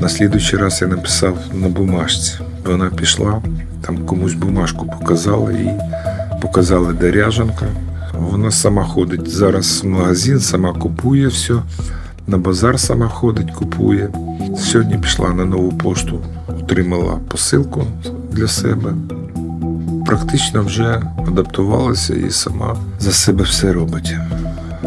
На 0.00 0.08
слідуючий 0.08 0.58
раз 0.58 0.82
я 0.82 0.88
написав 0.88 1.38
на 1.54 1.68
бумажці. 1.68 2.32
Вона 2.66 2.90
пішла, 2.90 3.42
там 3.80 3.98
комусь 4.06 4.34
бумажку 4.34 4.86
показала 4.86 5.52
і 5.52 5.74
показали, 6.42 6.92
де 6.92 7.10
ряженка. 7.10 7.66
Вона 8.18 8.50
сама 8.50 8.84
ходить 8.84 9.30
зараз 9.30 9.82
в 9.84 9.86
магазин, 9.86 10.40
сама 10.40 10.72
купує 10.72 11.28
все, 11.28 11.54
на 12.26 12.38
базар 12.38 12.80
сама 12.80 13.08
ходить, 13.08 13.50
купує. 13.50 14.08
Сьогодні 14.58 14.98
пішла 14.98 15.28
на 15.28 15.44
нову 15.44 15.72
пошту, 15.72 16.20
отримала 16.48 17.18
посилку 17.28 17.84
для 18.32 18.48
себе. 18.48 18.94
Практично 20.06 20.62
вже 20.62 21.02
адаптувалася 21.28 22.14
і 22.14 22.30
сама 22.30 22.76
за 23.00 23.12
себе 23.12 23.44
все 23.44 23.72
робить. 23.72 24.14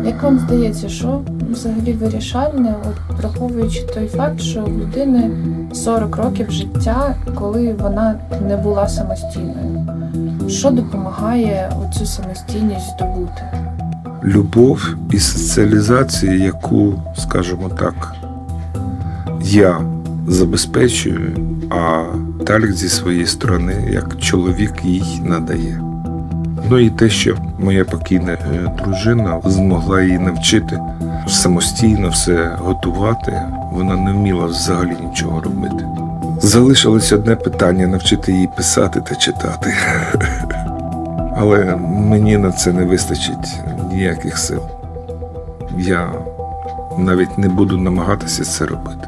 Як 0.05 0.24
вам 0.24 0.39
здається, 0.39 0.89
що 0.89 1.22
взагалі 1.53 1.93
вирішальне, 1.93 2.75
от 2.89 3.17
враховуючи 3.17 3.83
той 3.93 4.07
факт, 4.07 4.41
що 4.41 4.63
в 4.63 4.69
людини 4.69 5.31
40 5.74 6.15
років 6.15 6.51
життя, 6.51 7.15
коли 7.36 7.74
вона 7.74 8.19
не 8.48 8.57
була 8.57 8.88
самостійною? 8.88 9.88
Що 10.48 10.72
допомагає 10.72 11.72
оцю 11.86 12.05
самостійність 12.05 12.89
здобути? 12.95 13.41
Любов 14.24 14.95
і 15.12 15.19
соціалізація, 15.19 16.33
яку, 16.33 16.93
скажімо 17.17 17.69
так, 17.79 18.15
я 19.41 19.81
забезпечую, 20.27 21.38
а 21.69 22.03
Талік 22.45 22.72
зі 22.72 22.89
своєї 22.89 23.25
сторони, 23.25 23.89
як 23.91 24.17
чоловік, 24.19 24.74
їй 24.83 25.22
надає. 25.25 25.93
Ну 26.70 26.79
і 26.79 26.89
те, 26.89 27.10
що 27.10 27.36
моя 27.60 27.86
покійна 27.86 28.32
е, 28.32 28.72
дружина 28.84 29.41
змогла 29.46 30.01
її 30.01 30.20
навчити 30.20 30.79
самостійно 31.27 32.10
все 32.10 32.55
готувати, 32.60 33.41
вона 33.72 33.96
не 33.96 34.12
вміла 34.12 34.46
взагалі 34.46 34.96
нічого 35.01 35.41
робити. 35.41 35.86
Залишилось 36.41 37.13
одне 37.13 37.36
питання 37.36 37.88
навчити 37.88 38.32
її 38.32 38.50
писати 38.58 39.01
та 39.01 39.15
читати. 39.15 39.74
Але 41.38 41.75
мені 42.10 42.38
на 42.38 42.51
це 42.51 42.74
не 42.74 42.84
вистачить 42.84 43.60
ніяких 43.91 44.38
сил. 44.38 44.62
Я 45.77 46.12
навіть 46.98 47.38
не 47.38 47.50
буду 47.50 47.77
намагатися 47.77 48.43
це 48.43 48.65
робити. 48.65 49.08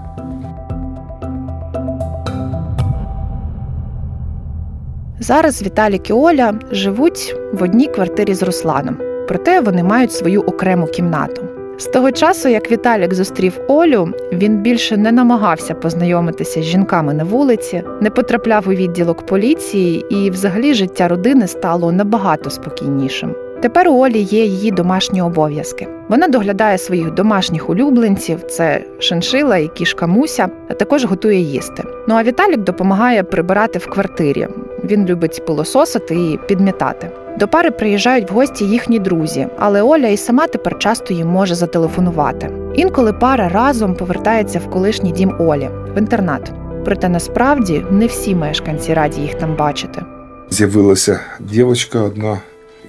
Зараз 5.26 5.64
Віталік 5.64 6.10
і 6.10 6.14
Оля 6.14 6.54
живуть 6.72 7.36
в 7.54 7.64
одній 7.64 7.88
квартирі 7.88 8.34
з 8.34 8.44
Русланом, 8.44 8.98
проте 9.28 9.60
вони 9.60 9.84
мають 9.84 10.12
свою 10.12 10.42
окрему 10.42 10.88
кімнату. 10.88 11.42
З 11.78 11.86
того 11.86 12.12
часу, 12.12 12.50
як 12.50 12.72
Віталік 12.72 13.14
зустрів 13.14 13.60
Олю, 13.68 14.10
він 14.34 14.58
більше 14.58 14.98
не 14.98 15.12
намагався 15.12 15.74
познайомитися 15.74 16.62
з 16.62 16.66
жінками 16.66 17.14
на 17.14 17.24
вулиці, 17.24 17.84
не 18.02 18.10
потрапляв 18.10 18.68
у 18.68 18.72
відділок 18.72 19.26
поліції, 19.26 20.06
і 20.10 20.30
взагалі 20.30 20.74
життя 20.74 21.08
родини 21.08 21.48
стало 21.48 21.92
набагато 21.92 22.50
спокійнішим. 22.50 23.36
Тепер 23.66 23.90
у 23.90 24.00
Олі 24.00 24.20
є 24.20 24.46
її 24.46 24.72
домашні 24.72 25.22
обов'язки. 25.22 25.88
Вона 26.10 26.28
доглядає 26.28 26.78
своїх 26.78 27.14
домашніх 27.14 27.70
улюбленців, 27.70 28.44
це 28.44 28.84
шиншила 29.00 29.58
і 29.58 29.68
кішка 29.68 30.08
Муся, 30.08 30.50
а 30.70 30.74
також 30.74 31.06
готує 31.06 31.40
їсти. 31.40 31.84
Ну 32.08 32.16
а 32.16 32.24
Віталік 32.24 32.60
допомагає 32.60 33.24
прибирати 33.24 33.80
в 33.80 33.88
квартирі. 33.88 34.48
Він 34.84 35.06
любить 35.06 35.46
пилососити 35.46 36.16
і 36.16 36.40
підмітати. 36.48 37.10
До 37.40 37.48
пари 37.48 37.72
приїжджають 37.72 38.32
в 38.32 38.34
гості 38.34 38.66
їхні 38.66 39.00
друзі, 39.00 39.48
але 39.58 39.82
Оля 39.82 40.08
і 40.08 40.18
сама 40.18 40.48
тепер 40.48 40.80
часто 40.80 41.14
їм 41.14 41.28
може 41.28 41.56
зателефонувати. 41.56 42.52
Інколи 42.76 43.14
пара 43.14 43.50
разом 43.50 43.96
повертається 43.96 44.60
в 44.60 44.70
колишній 44.70 45.12
дім 45.12 45.36
Олі 45.40 45.70
в 45.96 45.98
інтернат. 45.98 46.54
Проте 46.84 47.10
насправді 47.10 47.86
не 47.92 48.06
всі 48.08 48.36
мешканці 48.36 48.94
раді 48.94 49.22
їх 49.22 49.34
там 49.34 49.56
бачити. 49.56 50.02
З'явилася 50.50 51.20
дівчинка 51.40 52.00
одна, 52.02 52.40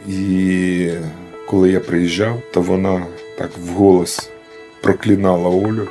і 0.08 0.90
коли 1.46 1.70
я 1.70 1.80
приїжджав, 1.80 2.42
то 2.52 2.60
вона 2.60 3.06
так 3.38 3.50
вголос 3.58 4.30
проклинала 4.80 5.48
Олю 5.48 5.88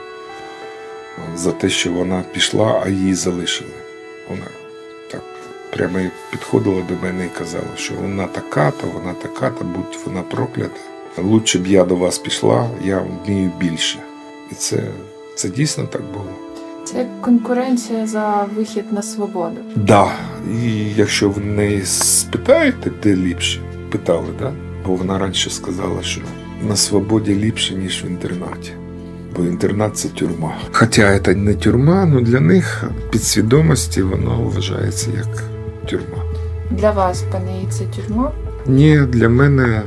за 1.35 1.51
те, 1.51 1.69
що 1.69 1.91
вона 1.91 2.23
пішла, 2.33 2.81
а 2.85 2.89
її 2.89 3.13
залишили. 3.13 3.69
Вона 4.29 4.45
так 5.11 5.21
прямо 5.73 5.99
підходила 6.31 6.81
до 6.89 7.07
мене 7.07 7.25
і 7.25 7.37
казала, 7.37 7.75
що 7.75 7.93
вона 8.01 8.27
така, 8.27 8.71
то 8.71 8.87
вона 8.93 9.13
така, 9.13 9.49
то 9.49 9.65
будь 9.65 9.99
вона 10.05 10.21
проклята. 10.21 10.79
Лучше 11.17 11.59
б 11.59 11.67
я 11.67 11.83
до 11.83 11.95
вас 11.95 12.17
пішла, 12.17 12.69
я 12.83 13.05
вмію 13.25 13.51
більше. 13.59 13.99
І 14.51 14.55
це, 14.55 14.83
це 15.35 15.49
дійсно 15.49 15.83
так 15.83 16.01
було. 16.13 16.29
Це 16.83 16.97
як 16.97 17.21
конкуренція 17.21 18.07
за 18.07 18.47
вихід 18.55 18.93
на 18.93 19.01
свободу. 19.01 19.57
Да. 19.75 20.11
І 20.63 20.93
якщо 20.95 21.29
ви 21.29 21.41
неї 21.41 21.81
спитаєте, 21.85 22.91
де 23.03 23.15
ліпше, 23.15 23.61
питали, 23.97 24.27
да? 24.39 24.53
бо 24.85 24.95
вона 24.95 25.19
раніше 25.19 25.49
сказала, 25.49 26.03
що 26.03 26.21
на 26.67 26.75
свободі 26.75 27.35
ліпше, 27.35 27.75
ніж 27.75 28.03
в 28.03 28.07
інтернаті. 28.07 28.71
Бо 29.35 29.43
інтернат 29.43 29.97
це 29.97 30.09
тюрма. 30.09 30.55
Хоча 30.71 31.19
це 31.19 31.35
не 31.35 31.53
тюрма, 31.53 32.09
але 32.11 32.21
для 32.21 32.39
них 32.39 32.83
підсвідомості 33.11 34.01
воно 34.01 34.41
вважається 34.41 35.11
як 35.17 35.43
тюрма. 35.89 36.23
Для 36.71 36.91
вас, 36.91 37.23
пане, 37.31 37.63
це 37.69 37.83
тюрма? 37.85 38.31
Ні, 38.67 38.99
для 38.99 39.29
мене 39.29 39.81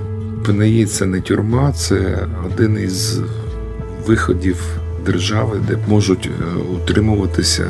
ПНІ 0.47 0.87
це 0.87 1.07
не 1.07 1.21
тюрма, 1.21 1.73
це 1.73 2.27
один 2.47 2.79
із 2.79 3.21
виходів 4.07 4.57
держави, 5.07 5.61
де 5.69 5.79
можуть 5.89 6.31
е, 6.41 6.59
утримуватися 6.75 7.67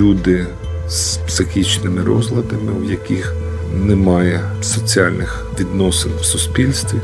люди 0.00 0.46
з 0.88 1.16
психічними 1.16 2.02
розладами, 2.02 2.72
у 2.80 2.84
яких 2.84 3.34
немає 3.74 4.40
соціальних 4.60 5.46
відносин 5.60 6.12
в 6.20 6.24
суспільстві, 6.24 6.98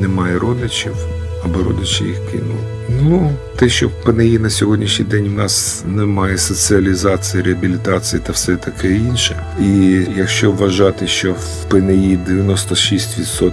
немає 0.00 0.38
родичів 0.38 0.96
або 1.44 1.62
родичі 1.62 2.04
їх 2.04 2.18
кинули. 2.30 2.60
Ну, 3.02 3.32
те, 3.56 3.68
що 3.68 3.88
в 3.88 3.92
ПНІ 4.04 4.38
на 4.38 4.50
сьогоднішній 4.50 5.04
день 5.04 5.28
в 5.28 5.32
нас 5.32 5.84
немає 5.86 6.38
соціалізації, 6.38 7.42
реабілітації 7.42 8.22
та 8.26 8.32
все 8.32 8.56
таке 8.56 8.90
інше. 8.90 9.42
І 9.60 10.00
якщо 10.16 10.52
вважати, 10.52 11.06
що 11.06 11.32
в 11.32 11.64
ПНІ 11.68 12.18
96% 12.28 13.52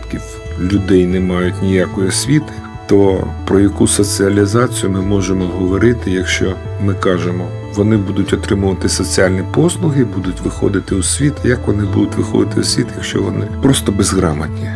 людей 0.60 1.06
не 1.06 1.20
мають 1.20 1.62
ніякої 1.62 2.08
освіти, 2.08 2.54
то 2.88 3.28
про 3.48 3.60
яку 3.60 3.88
соціалізацію 3.88 4.92
ми 4.92 5.02
можемо 5.02 5.46
говорити, 5.46 6.12
якщо 6.12 6.56
ми 6.82 6.94
кажемо, 6.94 7.50
вони 7.76 7.98
будуть 7.98 8.34
отримувати 8.34 8.90
соціальні 8.90 9.44
послуги, 9.54 10.06
будуть 10.06 10.42
виходити 10.42 10.96
у 10.96 11.04
світ. 11.04 11.34
Як 11.44 11.68
вони 11.68 11.84
будуть 11.84 12.16
виходити 12.16 12.62
у 12.62 12.64
світ, 12.64 12.88
якщо 12.96 13.22
вони 13.22 13.48
просто 13.62 13.92
безграмотні? 13.92 14.70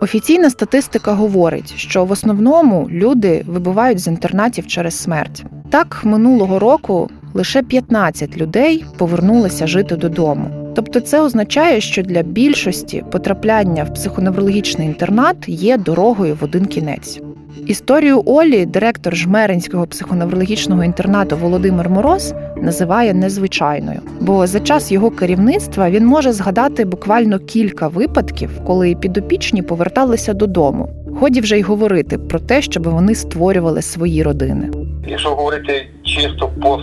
Офіційна 0.00 0.50
статистика 0.50 1.12
говорить, 1.12 1.74
що 1.76 2.04
в 2.04 2.10
основному 2.10 2.88
люди 2.90 3.44
вибувають 3.46 3.98
з 3.98 4.06
інтернатів 4.06 4.66
через 4.66 4.98
смерть. 4.98 5.44
Так, 5.70 6.00
минулого 6.04 6.58
року 6.58 7.10
лише 7.34 7.62
15 7.62 8.36
людей 8.36 8.84
повернулися 8.98 9.66
жити 9.66 9.96
додому. 9.96 10.72
Тобто, 10.74 11.00
це 11.00 11.20
означає, 11.20 11.80
що 11.80 12.02
для 12.02 12.22
більшості 12.22 13.04
потрапляння 13.10 13.84
в 13.84 13.94
психоневрологічний 13.94 14.86
інтернат 14.86 15.36
є 15.48 15.78
дорогою 15.78 16.38
в 16.40 16.44
один 16.44 16.66
кінець. 16.66 17.20
Історію 17.66 18.22
Олі, 18.26 18.66
директор 18.66 19.16
жмеринського 19.16 19.86
психоневрологічного 19.86 20.84
інтернату 20.84 21.36
Володимир 21.36 21.90
Мороз, 21.90 22.34
називає 22.56 23.14
незвичайною, 23.14 24.00
бо 24.20 24.46
за 24.46 24.60
час 24.60 24.92
його 24.92 25.10
керівництва 25.10 25.90
він 25.90 26.06
може 26.06 26.32
згадати 26.32 26.84
буквально 26.84 27.38
кілька 27.38 27.88
випадків, 27.88 28.50
коли 28.66 28.94
підопічні 28.94 29.62
поверталися 29.62 30.34
додому. 30.34 30.88
Годі 31.20 31.40
вже 31.40 31.58
й 31.58 31.62
говорити 31.62 32.18
про 32.18 32.38
те, 32.38 32.62
щоб 32.62 32.88
вони 32.88 33.14
створювали 33.14 33.82
свої 33.82 34.22
родини. 34.22 34.70
Якщо 35.06 35.28
говорити 35.28 35.86
чисто 36.04 36.50
по 36.62 36.80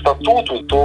статуту, 0.00 0.58
то 0.58 0.76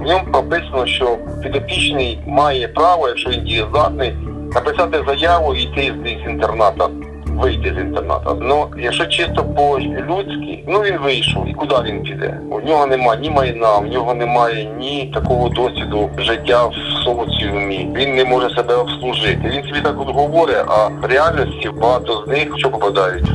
в 0.00 0.06
ньому 0.06 0.24
прописано, 0.32 0.86
що 0.86 1.18
підопічний 1.42 2.18
має 2.26 2.68
право, 2.68 3.08
якщо 3.08 3.30
він 3.30 3.44
дієздатний, 3.44 4.12
написати 4.54 4.98
заяву 5.08 5.54
і 5.54 5.62
йти 5.62 5.92
з 6.04 6.30
інтерната 6.30 6.88
вийти 7.38 7.74
з 7.76 7.80
інтернату. 7.80 8.38
Ну, 8.40 8.66
якщо 8.78 9.06
чисто 9.06 9.44
по 9.44 9.78
людськи, 9.80 10.64
ну 10.68 10.80
він 10.80 10.98
вийшов 10.98 11.48
і 11.48 11.54
куди 11.54 11.74
він 11.84 12.02
піде? 12.02 12.38
У 12.50 12.60
нього 12.60 12.86
немає 12.86 13.20
ні 13.20 13.30
майна, 13.30 13.76
у 13.76 13.86
нього 13.86 14.14
немає 14.14 14.64
ні 14.78 15.10
такого 15.14 15.48
досвіду 15.48 16.10
життя 16.18 16.66
в 16.66 16.74
соціумі. 17.04 17.88
Він 17.96 18.14
не 18.14 18.24
може 18.24 18.50
себе 18.50 18.74
обслужити. 18.74 19.52
Він 19.54 19.62
собі 19.62 19.80
так 19.82 20.00
от 20.00 20.08
говорить, 20.08 20.64
а 20.68 20.86
в 20.86 21.04
реальності 21.04 21.70
багато 21.80 22.24
з 22.26 22.28
них 22.28 22.48
що 22.56 22.70
попадають 22.70 23.32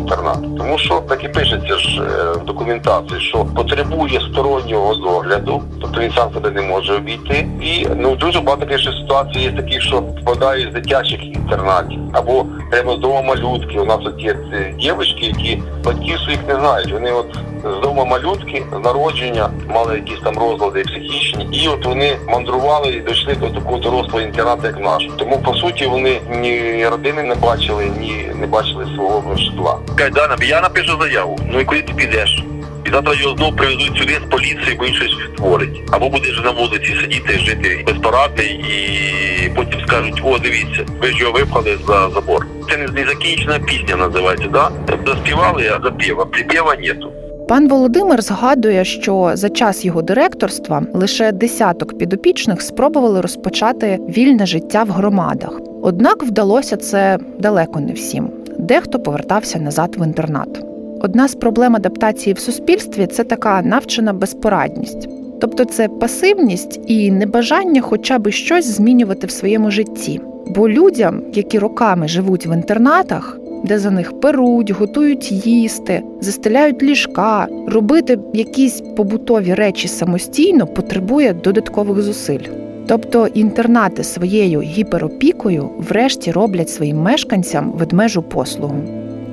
інтернат. 0.00 0.40
Тому 0.58 0.78
що 0.78 1.00
так 1.08 1.24
і 1.24 1.28
пишеться 1.28 1.78
ж 1.78 2.02
е, 2.02 2.32
в 2.32 2.44
документації, 2.44 3.20
що 3.20 3.44
потребує 3.44 4.20
стороннього 4.32 4.94
догляду, 4.94 5.62
тобто 5.80 6.00
він 6.00 6.12
сам 6.12 6.32
себе 6.34 6.50
не 6.50 6.62
може 6.62 6.92
обійти. 6.94 7.48
І 7.62 7.86
ну 7.96 8.16
дуже 8.16 8.40
багато 8.40 8.66
більше 8.66 8.92
ситуацій 8.92 9.38
є 9.38 9.52
такі, 9.52 9.80
що 9.80 10.02
попадають 10.02 10.70
з 10.70 10.74
дитячих 10.74 11.24
інтернатів 11.24 11.98
або 12.12 12.46
прямо 12.70 12.92
з 12.92 12.98
дому 12.98 13.22
малютки. 13.22 13.78
У 13.78 13.84
нас 13.84 13.98
от 14.04 14.22
є 14.22 14.36
дівчатки, 14.78 15.26
які 15.26 15.62
батьків 15.84 16.18
своїх 16.18 16.40
не 16.48 16.54
знають. 16.54 16.92
Вони 16.92 17.12
от 17.12 17.38
з 17.64 17.82
дому 17.82 18.04
малютки 18.04 18.62
з 18.80 18.84
народження 18.84 19.50
мали 19.68 19.94
якісь 19.94 20.20
там 20.24 20.38
розлади 20.38 20.82
психічні, 20.82 21.48
і 21.52 21.68
от 21.68 21.86
вони 21.86 22.16
мандрували 22.28 22.88
і 22.88 23.00
дійшли 23.00 23.34
до 23.34 23.46
такого 23.46 23.78
дорослого 23.78 24.20
інтернату, 24.20 24.66
як 24.66 24.80
наш. 24.80 25.08
Тому 25.18 25.38
по 25.38 25.54
суті 25.54 25.86
вони 25.86 26.20
ні 26.40 26.88
родини 26.88 27.22
не 27.22 27.34
бачили, 27.34 27.90
ні 28.00 28.30
не 28.40 28.46
бачили 28.46 28.86
свого 28.94 29.36
житла. 29.36 29.78
Кайдана, 30.00 30.36
я 30.42 30.60
напишу 30.60 30.98
заяву. 31.00 31.38
Ну 31.52 31.60
і 31.60 31.64
куди 31.64 31.82
ти 31.82 31.92
підеш? 31.92 32.44
І 32.86 32.90
завтра 32.90 33.14
його 33.14 33.36
знову 33.36 33.56
привезуть 33.56 33.96
сюди 33.96 34.12
з 34.26 34.30
поліції, 34.30 34.76
бо 34.78 34.84
він 34.84 34.94
щось 34.94 35.16
творить. 35.36 35.82
Або 35.90 36.08
будеш 36.08 36.40
на 36.44 36.50
вулиці 36.50 36.96
сидіти, 37.00 37.38
жити 37.38 37.84
безпорадний, 37.86 38.48
і 38.48 39.48
потім 39.56 39.80
скажуть, 39.86 40.20
о, 40.24 40.38
дивіться, 40.38 40.86
ви 41.00 41.08
ж 41.08 41.18
його 41.18 41.32
випхали 41.32 41.78
за 41.86 42.10
забор. 42.10 42.46
Це 42.70 42.76
не 42.76 43.04
закінчена 43.04 43.58
пісня 43.58 43.96
називається, 43.96 44.48
да? 44.52 44.70
Заспівали, 45.06 45.72
а 45.76 45.82
запіва. 45.84 46.24
Припєва 46.24 46.76
нету. 46.76 47.12
Пан 47.48 47.68
Володимир 47.68 48.22
згадує, 48.22 48.84
що 48.84 49.30
за 49.34 49.48
час 49.48 49.84
його 49.84 50.02
директорства 50.02 50.82
лише 50.94 51.32
десяток 51.32 51.98
підопічних 51.98 52.62
спробували 52.62 53.20
розпочати 53.20 53.98
вільне 54.08 54.46
життя 54.46 54.82
в 54.82 54.90
громадах. 54.90 55.60
Однак 55.82 56.22
вдалося 56.22 56.76
це 56.76 57.18
далеко 57.38 57.80
не 57.80 57.92
всім. 57.92 58.39
Дехто 58.60 58.98
повертався 58.98 59.58
назад 59.58 59.96
в 59.98 60.06
інтернат. 60.06 60.64
Одна 61.00 61.28
з 61.28 61.34
проблем 61.34 61.76
адаптації 61.76 62.34
в 62.34 62.38
суспільстві 62.38 63.06
це 63.06 63.24
така 63.24 63.62
навчена 63.62 64.12
безпорадність, 64.12 65.08
тобто 65.40 65.64
це 65.64 65.88
пасивність 65.88 66.80
і 66.86 67.10
небажання 67.10 67.80
хоча 67.80 68.18
б 68.18 68.30
щось 68.30 68.66
змінювати 68.66 69.26
в 69.26 69.30
своєму 69.30 69.70
житті. 69.70 70.20
Бо 70.46 70.68
людям, 70.68 71.22
які 71.32 71.58
роками 71.58 72.08
живуть 72.08 72.46
в 72.46 72.54
інтернатах, 72.54 73.38
де 73.64 73.78
за 73.78 73.90
них 73.90 74.20
перуть, 74.20 74.70
готують 74.70 75.32
їсти, 75.46 76.02
застеляють 76.20 76.82
ліжка, 76.82 77.48
робити 77.68 78.18
якісь 78.34 78.82
побутові 78.96 79.54
речі 79.54 79.88
самостійно 79.88 80.66
потребує 80.66 81.32
додаткових 81.32 82.02
зусиль. 82.02 82.69
Тобто 82.86 83.26
інтернати 83.26 84.04
своєю 84.04 84.60
гіперопікою 84.60 85.70
врешті 85.78 86.32
роблять 86.32 86.70
своїм 86.70 86.98
мешканцям 86.98 87.72
ведмежу 87.72 88.22
послугу. 88.22 88.76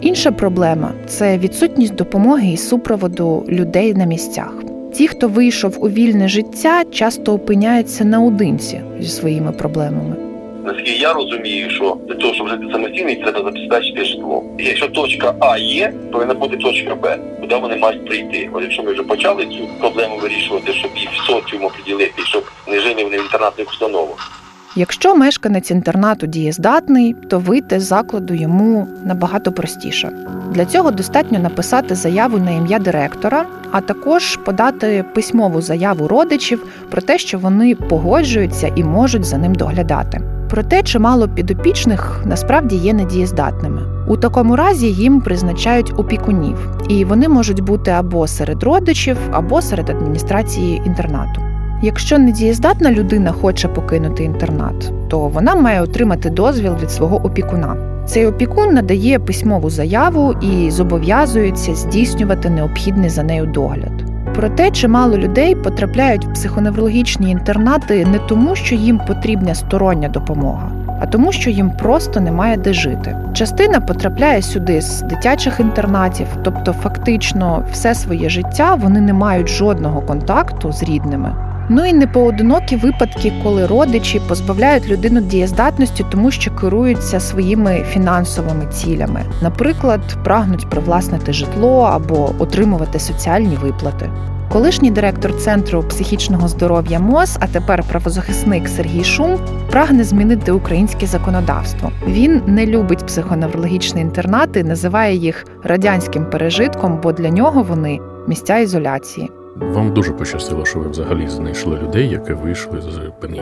Інша 0.01 0.31
проблема 0.31 0.91
це 1.07 1.38
відсутність 1.38 1.95
допомоги 1.95 2.47
і 2.47 2.57
супроводу 2.57 3.45
людей 3.49 3.93
на 3.93 4.05
місцях. 4.05 4.53
Ті, 4.93 5.07
хто 5.07 5.27
вийшов 5.27 5.77
у 5.79 5.89
вільне 5.89 6.27
життя, 6.27 6.83
часто 6.91 7.33
опиняються 7.33 8.05
наодинці 8.05 8.81
зі 8.99 9.07
своїми 9.07 9.51
проблемами. 9.51 10.26
Наскільки 10.67 10.91
я 10.91 11.13
розумію, 11.13 11.69
що 11.69 11.97
для 12.08 12.15
того, 12.15 12.34
щоб 12.34 12.49
жити 12.49 12.65
самостійно, 12.71 13.15
треба 13.15 13.43
забезпечити 13.43 14.06
житло. 14.06 14.43
І 14.60 14.63
якщо 14.63 14.88
точка 14.88 15.36
А 15.39 15.58
є, 15.58 15.93
повинна 16.12 16.34
бути 16.34 16.58
точка 16.58 16.95
Б, 16.95 17.19
куди 17.41 17.56
вони 17.56 17.75
мають 17.75 18.06
прийти. 18.06 18.49
От 18.53 18.63
якщо 18.63 18.84
ми 18.84 18.93
вже 18.93 19.03
почали 19.03 19.45
цю 19.45 19.67
проблему 19.80 20.17
вирішувати, 20.17 20.73
щоб 20.73 20.91
їх 20.95 21.10
соціум 21.27 21.69
приділити, 21.69 22.21
щоб 22.25 22.43
не 22.67 22.80
жили 22.80 23.03
вони 23.03 23.17
в 23.17 23.21
інтернатних 23.21 23.69
установах. 23.69 24.46
Якщо 24.75 25.15
мешканець 25.15 25.71
інтернату 25.71 26.27
дієздатний, 26.27 27.13
то 27.13 27.39
вийти 27.39 27.80
з 27.80 27.84
закладу 27.84 28.34
йому 28.34 28.88
набагато 29.06 29.51
простіше. 29.51 30.12
Для 30.51 30.65
цього 30.65 30.91
достатньо 30.91 31.39
написати 31.39 31.95
заяву 31.95 32.38
на 32.38 32.51
ім'я 32.51 32.80
директора, 32.80 33.45
а 33.71 33.82
також 33.82 34.36
подати 34.36 35.06
письмову 35.15 35.62
заяву 35.62 36.08
родичів 36.08 36.65
про 36.89 37.01
те, 37.01 37.17
що 37.17 37.39
вони 37.39 37.75
погоджуються 37.75 38.71
і 38.75 38.84
можуть 38.84 39.25
за 39.25 39.38
ним 39.38 39.56
доглядати. 39.56 40.21
Проте 40.49 40.84
чимало 40.84 41.27
підопічних 41.27 42.21
насправді 42.25 42.75
є 42.75 42.93
недієздатними. 42.93 43.82
У 44.08 44.17
такому 44.17 44.56
разі 44.56 44.88
їм 44.88 45.21
призначають 45.21 45.93
опікунів, 45.97 46.69
і 46.89 47.06
вони 47.06 47.30
можуть 47.30 47.60
бути 47.60 47.91
або 47.91 48.27
серед 48.27 48.63
родичів, 48.63 49.17
або 49.32 49.62
серед 49.62 49.89
адміністрації 49.89 50.82
інтернату. 50.86 51.46
Якщо 51.81 52.17
недієздатна 52.17 52.91
людина 52.91 53.31
хоче 53.31 53.67
покинути 53.67 54.23
інтернат, 54.23 54.91
то 55.09 55.19
вона 55.19 55.55
має 55.55 55.81
отримати 55.81 56.29
дозвіл 56.29 56.75
від 56.81 56.91
свого 56.91 57.15
опікуна. 57.15 57.75
Цей 58.05 58.25
опікун 58.25 58.73
надає 58.73 59.19
письмову 59.19 59.69
заяву 59.69 60.33
і 60.41 60.71
зобов'язується 60.71 61.75
здійснювати 61.75 62.49
необхідний 62.49 63.09
за 63.09 63.23
нею 63.23 63.45
догляд. 63.45 63.91
Проте 64.35 64.71
чимало 64.71 65.17
людей 65.17 65.55
потрапляють 65.55 66.25
в 66.25 66.33
психоневрологічні 66.33 67.31
інтернати 67.31 68.05
не 68.05 68.19
тому, 68.19 68.55
що 68.55 68.75
їм 68.75 68.99
потрібна 69.07 69.55
стороння 69.55 70.09
допомога, 70.09 70.71
а 71.01 71.05
тому, 71.05 71.31
що 71.31 71.49
їм 71.49 71.71
просто 71.71 72.19
немає 72.19 72.57
де 72.57 72.73
жити. 72.73 73.17
Частина 73.33 73.79
потрапляє 73.79 74.41
сюди 74.41 74.81
з 74.81 75.01
дитячих 75.01 75.59
інтернатів, 75.59 76.27
тобто 76.43 76.73
фактично 76.73 77.63
все 77.71 77.95
своє 77.95 78.29
життя 78.29 78.75
вони 78.75 79.01
не 79.01 79.13
мають 79.13 79.49
жодного 79.49 80.01
контакту 80.01 80.71
з 80.71 80.83
рідними. 80.83 81.46
Ну 81.69 81.86
і 81.86 81.93
непоодинокі 81.93 82.75
випадки, 82.75 83.34
коли 83.43 83.65
родичі 83.65 84.21
позбавляють 84.27 84.88
людину 84.88 85.21
дієздатності, 85.21 86.06
тому 86.10 86.32
що 86.32 86.51
керуються 86.51 87.19
своїми 87.19 87.86
фінансовими 87.89 88.65
цілями, 88.65 89.21
наприклад, 89.41 90.01
прагнуть 90.23 90.69
привласнити 90.69 91.34
житло 91.34 91.82
або 91.82 92.34
отримувати 92.39 92.99
соціальні 92.99 93.56
виплати. 93.56 94.10
Колишній 94.51 94.91
директор 94.91 95.38
центру 95.38 95.84
психічного 95.84 96.47
здоров'я 96.47 96.99
МОЗ, 96.99 97.38
а 97.39 97.47
тепер 97.47 97.84
правозахисник 97.84 98.67
Сергій 98.67 99.03
Шум, 99.03 99.39
прагне 99.71 100.03
змінити 100.03 100.51
українське 100.51 101.06
законодавство. 101.06 101.91
Він 102.08 102.41
не 102.47 102.65
любить 102.65 103.06
психоневрологічні 103.06 104.01
інтернати, 104.01 104.63
називає 104.63 105.15
їх 105.15 105.45
радянським 105.63 106.30
пережитком, 106.30 106.99
бо 107.03 107.12
для 107.12 107.30
нього 107.30 107.63
вони 107.63 107.99
місця 108.27 108.58
ізоляції. 108.58 109.32
Вам 109.62 109.93
дуже 109.93 110.12
пощастило, 110.12 110.65
що 110.65 110.80
ви 110.80 110.89
взагалі 110.89 111.28
знайшли 111.28 111.78
людей, 111.78 112.10
які 112.10 112.34
вийшли 112.34 112.82
з 112.82 113.12
ПНІ. 113.22 113.41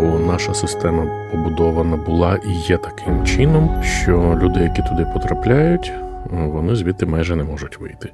Бо 0.00 0.18
наша 0.26 0.54
система 0.54 1.06
побудована 1.32 1.96
була 1.96 2.36
і 2.36 2.52
є 2.52 2.76
таким 2.76 3.24
чином, 3.24 3.82
що 3.82 4.38
люди, 4.42 4.60
які 4.60 4.82
туди 4.82 5.06
потрапляють, 5.14 5.92
вони 6.30 6.76
звідти 6.76 7.06
майже 7.06 7.36
не 7.36 7.44
можуть 7.44 7.80
вийти. 7.80 8.12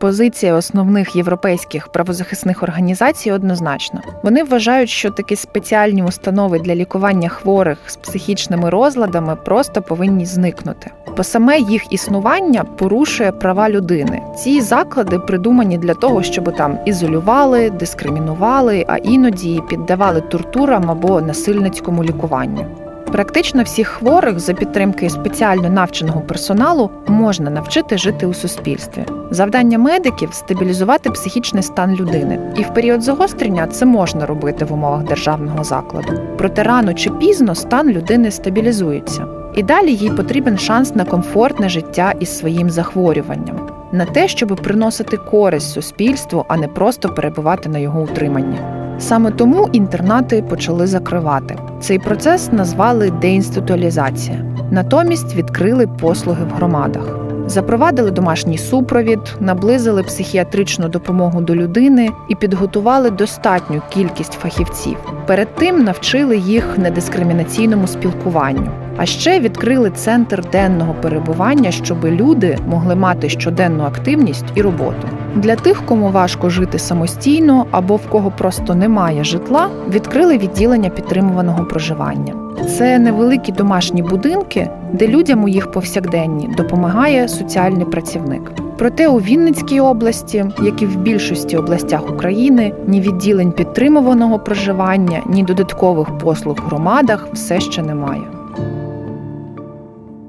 Позиція 0.00 0.54
основних 0.54 1.16
європейських 1.16 1.88
правозахисних 1.88 2.62
організацій 2.62 3.32
однозначна. 3.32 4.02
Вони 4.22 4.44
вважають, 4.44 4.90
що 4.90 5.10
такі 5.10 5.36
спеціальні 5.36 6.02
установи 6.02 6.58
для 6.58 6.74
лікування 6.74 7.28
хворих 7.28 7.78
з 7.86 7.96
психічними 7.96 8.70
розладами 8.70 9.36
просто 9.36 9.82
повинні 9.82 10.26
зникнути. 10.26 10.90
Бо 11.16 11.24
саме 11.24 11.58
їх 11.58 11.92
існування 11.92 12.64
порушує 12.64 13.32
права 13.32 13.70
людини. 13.70 14.22
Ці 14.36 14.60
заклади 14.60 15.18
придумані 15.18 15.78
для 15.78 15.94
того, 15.94 16.22
щоб 16.22 16.56
там 16.56 16.78
ізолювали, 16.86 17.70
дискримінували, 17.70 18.84
а 18.88 18.96
іноді 18.96 19.60
піддавали 19.68 20.20
тортурам 20.20 20.90
або 20.90 21.20
насильницькому 21.20 22.04
лікуванню. 22.04 22.66
Практично 23.12 23.62
всіх 23.62 23.88
хворих 23.88 24.40
за 24.40 24.54
підтримки 24.54 25.10
спеціально 25.10 25.70
навченого 25.70 26.20
персоналу 26.20 26.90
можна 27.06 27.50
навчити 27.50 27.98
жити 27.98 28.26
у 28.26 28.34
суспільстві. 28.34 29.04
Завдання 29.30 29.78
медиків 29.78 30.32
стабілізувати 30.32 31.10
психічний 31.10 31.62
стан 31.62 31.94
людини, 31.94 32.38
і 32.56 32.62
в 32.62 32.74
період 32.74 33.02
загострення 33.02 33.66
це 33.66 33.86
можна 33.86 34.26
робити 34.26 34.64
в 34.64 34.72
умовах 34.72 35.04
державного 35.04 35.64
закладу. 35.64 36.12
Проте 36.38 36.62
рано 36.62 36.94
чи 36.94 37.10
пізно 37.10 37.54
стан 37.54 37.90
людини 37.90 38.30
стабілізується, 38.30 39.26
і 39.54 39.62
далі 39.62 39.94
їй 39.94 40.10
потрібен 40.10 40.58
шанс 40.58 40.94
на 40.94 41.04
комфортне 41.04 41.68
життя 41.68 42.14
із 42.20 42.38
своїм 42.38 42.70
захворюванням, 42.70 43.70
на 43.92 44.04
те, 44.04 44.28
щоб 44.28 44.48
приносити 44.62 45.16
користь 45.16 45.72
суспільству, 45.72 46.44
а 46.48 46.56
не 46.56 46.68
просто 46.68 47.08
перебувати 47.08 47.68
на 47.68 47.78
його 47.78 48.02
утриманні. 48.02 48.58
Саме 48.98 49.30
тому 49.30 49.68
інтернати 49.72 50.42
почали 50.42 50.86
закривати. 50.86 51.56
Цей 51.80 51.98
процес 51.98 52.52
назвали 52.52 53.10
деінституалізація. 53.10 54.44
Натомість 54.70 55.34
відкрили 55.34 55.86
послуги 55.86 56.44
в 56.44 56.54
громадах. 56.56 57.19
Запровадили 57.50 58.10
домашній 58.10 58.58
супровід, 58.58 59.18
наблизили 59.40 60.02
психіатричну 60.02 60.88
допомогу 60.88 61.40
до 61.40 61.54
людини 61.54 62.10
і 62.28 62.34
підготували 62.34 63.10
достатню 63.10 63.82
кількість 63.88 64.32
фахівців. 64.32 64.96
Перед 65.26 65.54
тим 65.54 65.84
навчили 65.84 66.36
їх 66.36 66.78
недискримінаційному 66.78 67.86
спілкуванню. 67.86 68.70
А 68.96 69.06
ще 69.06 69.40
відкрили 69.40 69.90
центр 69.90 70.44
денного 70.52 70.94
перебування, 70.94 71.70
щоб 71.70 72.04
люди 72.04 72.58
могли 72.66 72.94
мати 72.94 73.28
щоденну 73.28 73.84
активність 73.84 74.44
і 74.54 74.62
роботу. 74.62 75.08
Для 75.34 75.56
тих, 75.56 75.86
кому 75.86 76.10
важко 76.10 76.50
жити 76.50 76.78
самостійно 76.78 77.66
або 77.70 77.96
в 77.96 78.06
кого 78.08 78.30
просто 78.30 78.74
немає 78.74 79.24
житла, 79.24 79.68
відкрили 79.88 80.38
відділення 80.38 80.90
підтримуваного 80.90 81.64
проживання. 81.64 82.49
Це 82.68 82.98
невеликі 82.98 83.52
домашні 83.52 84.02
будинки, 84.02 84.70
де 84.92 85.08
людям 85.08 85.44
у 85.44 85.48
їх 85.48 85.72
повсякденні 85.72 86.50
допомагає 86.56 87.28
соціальний 87.28 87.84
працівник. 87.84 88.42
Проте 88.78 89.08
у 89.08 89.18
Вінницькій 89.18 89.80
області, 89.80 90.44
як 90.62 90.82
і 90.82 90.86
в 90.86 90.96
більшості 90.96 91.56
областях 91.56 92.10
України, 92.10 92.72
ні 92.86 93.00
відділень 93.00 93.52
підтримуваного 93.52 94.38
проживання, 94.38 95.22
ні 95.26 95.42
додаткових 95.42 96.18
послуг 96.18 96.56
в 96.56 96.66
громадах 96.66 97.28
все 97.32 97.60
ще 97.60 97.82
немає. 97.82 98.22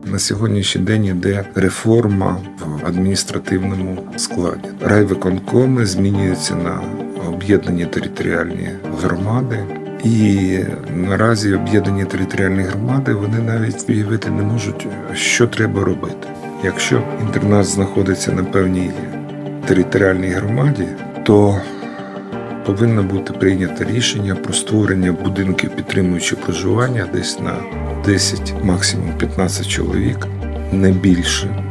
На 0.05 0.19
сьогоднішній 0.19 0.81
день 0.81 1.05
йде 1.05 1.45
реформа 1.55 2.37
в 2.59 2.87
адміністративному 2.87 3.97
складі. 4.17 4.69
Райвиконкоми 4.81 5.85
змінюються 5.85 6.55
на 6.55 6.81
об'єднані 7.29 7.85
територіальні 7.85 8.69
громади. 9.03 9.80
І 10.03 10.59
наразі 10.95 11.53
об'єднані 11.53 12.05
територіальні 12.05 12.63
громади 12.63 13.13
вони 13.13 13.39
навіть 13.39 13.89
уявити 13.89 14.29
не 14.29 14.43
можуть, 14.43 14.87
що 15.13 15.47
треба 15.47 15.83
робити. 15.83 16.27
Якщо 16.63 17.03
інтернат 17.21 17.65
знаходиться 17.65 18.31
на 18.31 18.43
певній 18.43 18.91
територіальній 19.67 20.27
громаді, 20.27 20.85
то 21.23 21.61
повинно 22.65 23.03
бути 23.03 23.33
прийнято 23.33 23.83
рішення 23.83 24.35
про 24.35 24.53
створення 24.53 25.11
будинків 25.11 25.69
підтримуючого 25.69 26.41
проживання 26.41 27.07
десь 27.13 27.39
на 27.39 27.53
10, 28.05 28.53
максимум 28.63 29.13
15 29.17 29.67
чоловік, 29.67 30.27
не 30.71 30.91
більше. 30.91 31.65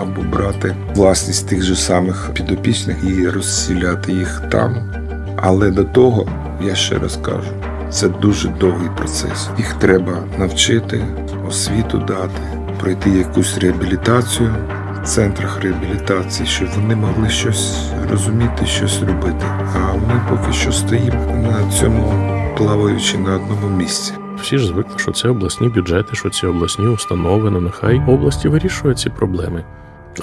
Або 0.00 0.22
брати 0.22 0.76
власність 0.94 1.48
тих 1.48 1.62
же 1.62 1.76
самих 1.76 2.30
підопічних 2.34 2.96
і 3.04 3.28
розсіляти 3.28 4.12
їх 4.12 4.42
там. 4.50 4.92
Але 5.36 5.70
до 5.70 5.84
того, 5.84 6.28
я 6.64 6.74
ще 6.74 6.98
раз 6.98 7.18
кажу, 7.22 7.50
це 7.90 8.08
дуже 8.08 8.48
довгий 8.48 8.88
процес. 8.96 9.50
Їх 9.58 9.72
треба 9.74 10.18
навчити, 10.38 11.04
освіту 11.48 11.98
дати, 11.98 12.40
пройти 12.80 13.10
якусь 13.10 13.58
реабілітацію 13.58 14.54
в 15.02 15.06
центрах 15.06 15.62
реабілітації, 15.62 16.48
щоб 16.48 16.68
вони 16.76 16.96
могли 16.96 17.28
щось 17.28 17.90
розуміти, 18.10 18.66
щось 18.66 19.00
робити. 19.00 19.46
А 19.74 19.94
ми 19.94 20.20
поки 20.30 20.52
що 20.52 20.72
стоїмо 20.72 21.36
на 21.36 21.70
цьому 21.70 22.34
плаваючи 22.56 23.18
на 23.18 23.34
одному 23.34 23.76
місці. 23.76 24.14
Всі 24.40 24.58
ж 24.58 24.66
звикли, 24.66 24.98
що 24.98 25.12
це 25.12 25.28
обласні 25.28 25.68
бюджети, 25.68 26.16
що 26.16 26.30
ці 26.30 26.46
обласні 26.46 26.86
установи, 26.86 27.50
ну 27.50 27.60
нехай 27.60 28.02
області 28.08 28.48
вирішують 28.48 28.98
ці 28.98 29.10
проблеми. 29.10 29.64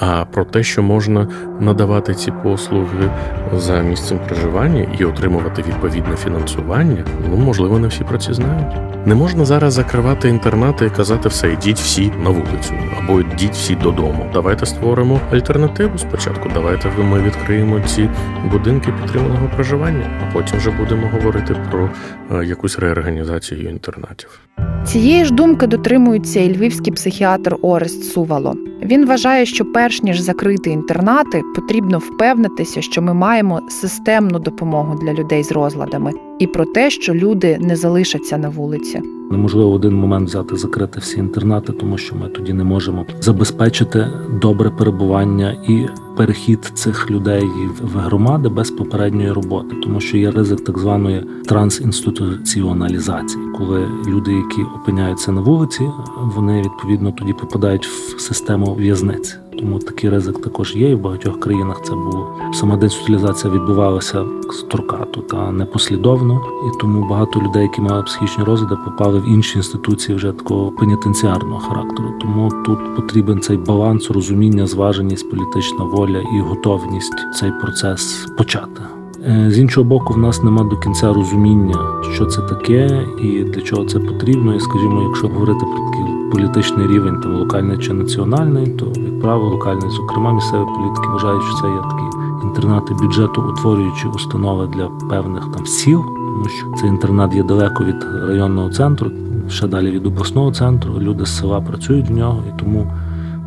А 0.00 0.24
про 0.24 0.44
те, 0.44 0.62
що 0.62 0.82
можна 0.82 1.28
надавати 1.60 2.14
ці 2.14 2.32
послуги 2.42 3.10
за 3.56 3.80
місцем 3.80 4.18
проживання 4.26 4.86
і 4.98 5.04
отримувати 5.04 5.62
відповідне 5.62 6.16
фінансування, 6.16 7.04
ну 7.30 7.36
можливо, 7.36 7.78
не 7.78 7.88
всі 7.88 8.04
про 8.04 8.18
це 8.18 8.34
знають. 8.34 8.76
Не 9.06 9.14
можна 9.14 9.44
зараз 9.44 9.74
закривати 9.74 10.28
інтернати 10.28 10.86
і 10.86 10.90
казати 10.90 11.28
все, 11.28 11.52
йдіть 11.52 11.78
всі 11.78 12.12
на 12.24 12.30
вулицю 12.30 12.74
або 12.98 13.20
йдіть 13.20 13.52
всі 13.52 13.74
додому. 13.74 14.26
Давайте 14.32 14.66
створимо 14.66 15.20
альтернативу 15.32 15.98
спочатку. 15.98 16.50
Давайте 16.54 16.88
ми 16.98 17.22
відкриємо 17.22 17.80
ці 17.80 18.08
будинки 18.52 18.92
підтриманого 18.92 19.50
проживання, 19.54 20.10
а 20.22 20.32
потім 20.32 20.58
вже 20.58 20.70
будемо 20.70 21.08
говорити 21.08 21.56
про 21.70 21.90
е, 22.32 22.44
якусь 22.44 22.78
реорганізацію 22.78 23.70
інтернатів. 23.70 24.40
Цієї 24.86 25.24
ж 25.24 25.32
думки 25.32 25.66
дотримується 25.66 26.40
і 26.40 26.56
львівський 26.56 26.92
психіатр 26.92 27.56
Орест 27.62 28.04
Сувало. 28.04 28.56
Він 28.82 29.06
вважає, 29.06 29.46
що 29.46 29.64
перш 29.86 30.02
ніж 30.02 30.20
закрити 30.20 30.70
інтернати, 30.70 31.42
потрібно 31.54 31.98
впевнитися, 31.98 32.82
що 32.82 33.02
ми 33.02 33.14
маємо 33.14 33.60
системну 33.68 34.38
допомогу 34.38 34.98
для 35.02 35.12
людей 35.12 35.42
з 35.42 35.52
розладами, 35.52 36.12
і 36.38 36.46
про 36.46 36.64
те, 36.64 36.90
що 36.90 37.14
люди 37.14 37.58
не 37.60 37.76
залишаться 37.76 38.38
на 38.38 38.48
вулиці. 38.48 39.02
Неможливо 39.30 39.70
в 39.70 39.74
один 39.74 39.94
момент 39.94 40.28
взяти 40.28 40.56
закрити 40.56 41.00
всі 41.00 41.18
інтернати, 41.18 41.72
тому 41.72 41.98
що 41.98 42.16
ми 42.16 42.28
тоді 42.28 42.52
не 42.52 42.64
можемо 42.64 43.06
забезпечити 43.20 44.06
добре 44.42 44.70
перебування 44.70 45.56
і 45.68 45.86
перехід 46.16 46.64
цих 46.74 47.10
людей 47.10 47.44
в 47.82 47.98
громади 47.98 48.48
без 48.48 48.70
попередньої 48.70 49.32
роботи, 49.32 49.76
тому 49.82 50.00
що 50.00 50.16
є 50.16 50.30
ризик 50.30 50.64
так 50.64 50.78
званої 50.78 51.26
трансінституціоналізації, 51.48 53.44
коли 53.58 53.88
люди, 54.06 54.32
які 54.32 54.62
опиняються 54.62 55.32
на 55.32 55.40
вулиці, 55.40 55.88
вони 56.36 56.62
відповідно 56.62 57.12
тоді 57.12 57.32
попадають 57.32 57.86
в 57.86 58.20
систему 58.20 58.74
в'язниць. 58.74 59.38
Тому 59.58 59.78
такий 59.78 60.10
ризик 60.10 60.42
також 60.42 60.76
є, 60.76 60.90
і 60.90 60.94
в 60.94 61.00
багатьох 61.00 61.40
країнах 61.40 61.82
це 61.84 61.92
було. 61.94 62.28
Сама 62.52 62.76
децентралізація 62.76 63.52
відбувалася 63.52 64.24
з 64.50 64.62
торкату 64.62 65.20
та 65.20 65.52
непослідовно, 65.52 66.40
і 66.66 66.80
тому 66.80 67.08
багато 67.08 67.40
людей, 67.40 67.62
які 67.62 67.80
мали 67.80 68.02
психічні 68.02 68.44
розлади, 68.44 68.76
попали 68.84 69.20
в 69.20 69.28
інші 69.28 69.58
інституції 69.58 70.16
вже 70.16 70.32
такого 70.32 70.70
пенітенціарного 70.70 71.60
характеру. 71.60 72.08
Тому 72.20 72.52
тут 72.66 72.96
потрібен 72.96 73.40
цей 73.40 73.56
баланс, 73.56 74.10
розуміння, 74.10 74.66
зваженість, 74.66 75.30
політична 75.30 75.84
воля 75.84 76.18
і 76.36 76.40
готовність 76.40 77.26
цей 77.34 77.52
процес 77.62 78.26
почати. 78.38 78.82
Е, 79.28 79.50
з 79.50 79.58
іншого 79.58 79.84
боку, 79.84 80.14
в 80.14 80.18
нас 80.18 80.42
нема 80.42 80.64
до 80.64 80.76
кінця 80.76 81.12
розуміння, 81.12 82.02
що 82.14 82.26
це 82.26 82.42
таке 82.42 83.06
і 83.22 83.44
для 83.44 83.60
чого 83.62 83.84
це 83.84 83.98
потрібно. 83.98 84.54
І 84.54 84.60
скажімо, 84.60 85.02
якщо 85.02 85.28
говорити 85.28 85.60
про 85.60 85.90
такий 85.90 86.15
політичний 86.36 86.86
рівень, 86.86 87.20
там 87.20 87.36
локальний 87.36 87.78
чи 87.78 87.92
національний, 87.92 88.66
то 88.66 88.86
як 88.86 89.20
правило, 89.20 89.50
локальний, 89.50 89.90
зокрема, 89.90 90.32
місцеві 90.32 90.64
політики 90.76 91.08
вважають, 91.08 91.42
що 91.42 91.54
це 91.54 91.68
є 91.68 91.80
такі 91.80 92.46
інтернати 92.46 92.94
бюджету, 92.94 93.42
утворюючи 93.42 94.08
установи 94.08 94.66
для 94.66 94.86
певних 94.86 95.44
там 95.54 95.66
сіл, 95.66 96.04
тому 96.04 96.48
що 96.48 96.66
цей 96.80 96.88
інтернат 96.88 97.34
є 97.34 97.42
далеко 97.42 97.84
від 97.84 98.04
районного 98.28 98.70
центру, 98.70 99.10
ще 99.48 99.66
далі 99.66 99.90
від 99.90 100.06
обласного 100.06 100.52
центру. 100.52 100.94
Люди 100.98 101.26
з 101.26 101.36
села 101.36 101.60
працюють 101.60 102.08
в 102.08 102.12
нього, 102.12 102.42
і 102.48 102.58
тому 102.58 102.92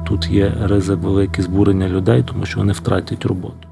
тут 0.07 0.29
є 0.29 0.53
ризик 0.63 0.99
велике 1.03 1.41
збурення 1.41 1.89
людей, 1.89 2.23
тому 2.27 2.45
що 2.45 2.59
вони 2.59 2.73
втратять 2.73 3.25
роботу. 3.25 3.68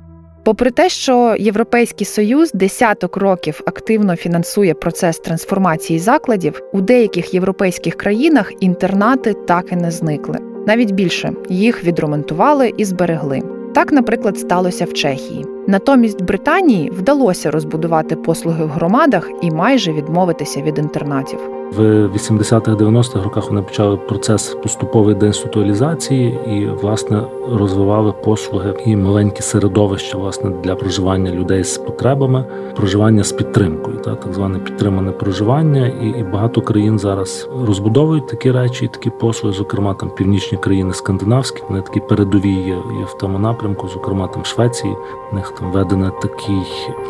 Попри 0.47 0.71
те, 0.71 0.89
що 0.89 1.35
Європейський 1.39 2.05
союз 2.05 2.51
десяток 2.53 3.17
років 3.17 3.61
активно 3.65 4.15
фінансує 4.15 4.73
процес 4.73 5.19
трансформації 5.19 5.99
закладів, 5.99 6.61
у 6.73 6.81
деяких 6.81 7.33
європейських 7.33 7.95
країнах 7.95 8.51
інтернати 8.59 9.33
так 9.33 9.71
і 9.71 9.75
не 9.75 9.91
зникли. 9.91 10.39
Навіть 10.67 10.91
більше 10.91 11.31
їх 11.49 11.83
відремонтували 11.83 12.73
і 12.77 12.85
зберегли. 12.85 13.41
Так, 13.75 13.91
наприклад, 13.91 14.37
сталося 14.37 14.85
в 14.85 14.93
Чехії. 14.93 15.45
Натомість 15.67 16.21
Британії 16.21 16.89
вдалося 16.89 17.51
розбудувати 17.51 18.15
послуги 18.15 18.65
в 18.65 18.69
громадах 18.69 19.29
і 19.41 19.51
майже 19.51 19.93
відмовитися 19.93 20.61
від 20.61 20.77
інтернатів. 20.77 21.56
В 21.71 22.07
80-х-90-х 22.07 23.23
роках 23.23 23.49
вони 23.49 23.61
почали 23.61 23.97
процес 23.97 24.57
поступової 24.63 25.15
деінституалізації 25.15 26.39
і 26.47 26.65
власне 26.65 27.21
розвивали 27.51 28.11
послуги 28.11 28.73
і 28.85 28.95
маленькі 28.95 29.41
середовища 29.41 30.17
власне 30.17 30.49
для 30.63 30.75
проживання 30.75 31.31
людей 31.31 31.63
з 31.63 31.77
потребами, 31.77 32.45
проживання 32.75 33.23
з 33.23 33.31
підтримкою, 33.31 33.97
та 33.97 34.15
так 34.15 34.33
зване 34.33 34.59
підтримане 34.59 35.11
проживання. 35.11 35.87
І, 35.87 36.07
і 36.19 36.23
багато 36.23 36.61
країн 36.61 36.99
зараз 36.99 37.49
розбудовують 37.65 38.27
такі 38.27 38.51
речі, 38.51 38.85
і 38.85 38.87
такі 38.87 39.09
послуги, 39.09 39.55
зокрема 39.55 39.93
там 39.93 40.09
північні 40.09 40.57
країни 40.57 40.93
скандинавські, 40.93 41.63
вони 41.69 41.81
такі 41.81 41.99
передові 41.99 42.51
є, 42.51 42.75
є 42.99 43.05
в 43.05 43.17
тому 43.19 43.39
напрямку, 43.39 43.87
зокрема 43.87 44.27
там 44.27 44.45
Швеції. 44.45 44.93
В 45.31 45.35
них 45.35 45.53
там 45.59 45.71
введений 45.71 46.09
такий 46.21 46.61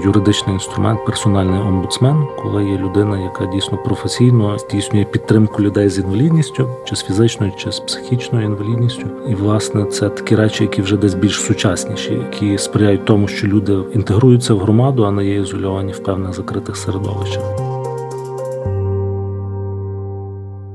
юридичний 0.06 0.54
інструмент, 0.54 1.06
персональний 1.06 1.60
омбудсмен, 1.60 2.28
коли 2.42 2.66
є 2.66 2.78
людина, 2.78 3.20
яка 3.20 3.46
дійсно 3.46 3.78
професійно 3.78 4.47
здійснює 4.58 5.06
підтримку 5.06 5.64
людей 5.64 5.90
з 5.90 6.00
інвалідністю, 6.00 6.70
чи 6.86 6.96
з 6.96 7.04
фізичною, 7.04 7.52
чи 7.58 7.72
з 7.72 7.80
психічною 7.80 8.46
інвалідністю. 8.46 9.08
І 9.30 9.36
власне 9.36 9.86
це 9.86 10.10
такі 10.10 10.36
речі, 10.36 10.64
які 10.64 10.82
вже 10.82 10.98
десь 10.98 11.14
більш 11.14 11.42
сучасніші, 11.42 12.14
які 12.14 12.58
сприяють 12.58 13.06
тому, 13.06 13.28
що 13.28 13.48
люди 13.48 13.78
інтегруються 13.94 14.54
в 14.54 14.60
громаду, 14.60 15.04
а 15.04 15.12
не 15.12 15.26
є 15.26 15.36
ізольовані 15.36 15.92
в 15.92 16.00
певних 16.00 16.34
закритих 16.34 16.78
середовищах. 16.78 17.67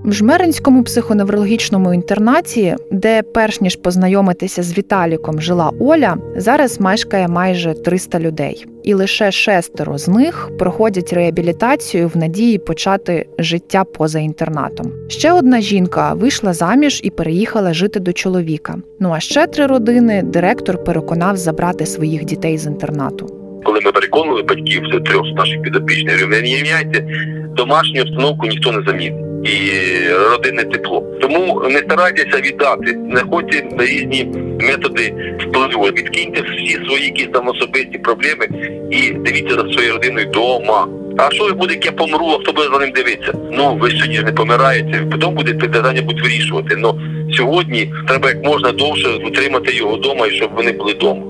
В 0.05 0.13
Жмеринському 0.13 0.85
психоневрологічному 0.85 1.95
інтернаті, 1.95 2.77
де 2.91 3.23
перш 3.23 3.61
ніж 3.61 3.77
познайомитися 3.77 4.63
з 4.63 4.79
Віталіком 4.79 5.41
жила 5.41 5.73
Оля, 5.81 6.17
зараз 6.37 6.81
мешкає 6.81 7.29
майже 7.29 7.75
300 7.75 8.21
людей, 8.21 8.67
і 8.83 8.95
лише 8.95 9.33
шестеро 9.33 9.99
з 9.99 10.09
них 10.09 10.51
проходять 10.59 11.13
реабілітацію 11.13 12.09
в 12.09 12.17
надії 12.17 12.59
почати 12.59 13.27
життя 13.39 13.85
поза 13.85 14.19
інтернатом. 14.19 14.93
Ще 15.09 15.33
одна 15.33 15.61
жінка 15.61 16.15
вийшла 16.15 16.53
заміж 16.53 17.01
і 17.05 17.11
переїхала 17.11 17.75
жити 17.75 18.01
до 18.01 18.13
чоловіка. 18.13 18.77
Ну 19.01 19.13
а 19.13 19.21
ще 19.21 19.47
три 19.47 19.67
родини 19.67 20.23
директор 20.23 20.85
переконав 20.85 21.37
забрати 21.37 21.87
своїх 21.87 22.25
дітей 22.25 22.59
з 22.59 22.67
інтернату. 22.67 23.27
Коли 23.65 23.81
ми 23.85 23.93
переконували 23.93 24.43
батьків 24.43 24.83
трьох 25.05 25.27
наших 25.37 25.63
підопічних, 25.63 26.29
не 26.29 27.07
домашню 27.57 28.03
обстановку 28.03 28.47
ніхто 28.47 28.73
не 28.73 28.83
замінить. 28.87 29.32
І 29.45 29.71
родинне 30.31 30.65
тепло. 30.65 31.05
Тому 31.21 31.63
не 31.71 31.79
старайтеся 31.79 32.41
віддати, 32.41 32.99
знаходьте 33.11 33.65
різні 33.79 34.29
методи 34.61 35.15
впливу. 35.41 35.85
Відкиньте 35.85 36.43
всі 36.43 36.85
свої 36.87 37.05
якісь 37.05 37.29
там 37.33 37.49
особисті 37.49 37.99
проблеми 37.99 38.49
і 38.91 39.11
дивіться 39.11 39.55
за 39.55 39.73
своєю 39.73 39.93
родиною 39.93 40.27
вдома. 40.29 40.89
А 41.19 41.31
що 41.31 41.55
буде, 41.55 41.75
як 41.75 41.87
я 41.87 41.93
помру, 41.93 42.27
а 42.27 42.43
хто 42.43 42.53
буде 42.53 42.69
за 42.73 42.79
ним 42.79 42.93
дивитися? 42.93 43.33
Ну 43.53 43.77
ви 43.77 43.91
сьогодні 43.91 44.17
ж 44.17 44.23
не 44.23 44.33
помираєте, 44.33 45.07
потім 45.11 45.35
буде 45.35 45.55
питання 45.55 46.03
будуть 46.03 46.23
вирішувати. 46.23 46.77
Но 46.77 46.99
сьогодні 47.37 47.93
треба 48.09 48.29
як 48.29 48.45
можна 48.45 48.73
довше 48.73 49.09
утримати 49.09 49.77
його 49.77 49.97
вдома 49.97 50.27
і 50.27 50.31
щоб 50.31 50.51
вони 50.57 50.73
були 50.73 50.93
вдома. 50.93 51.23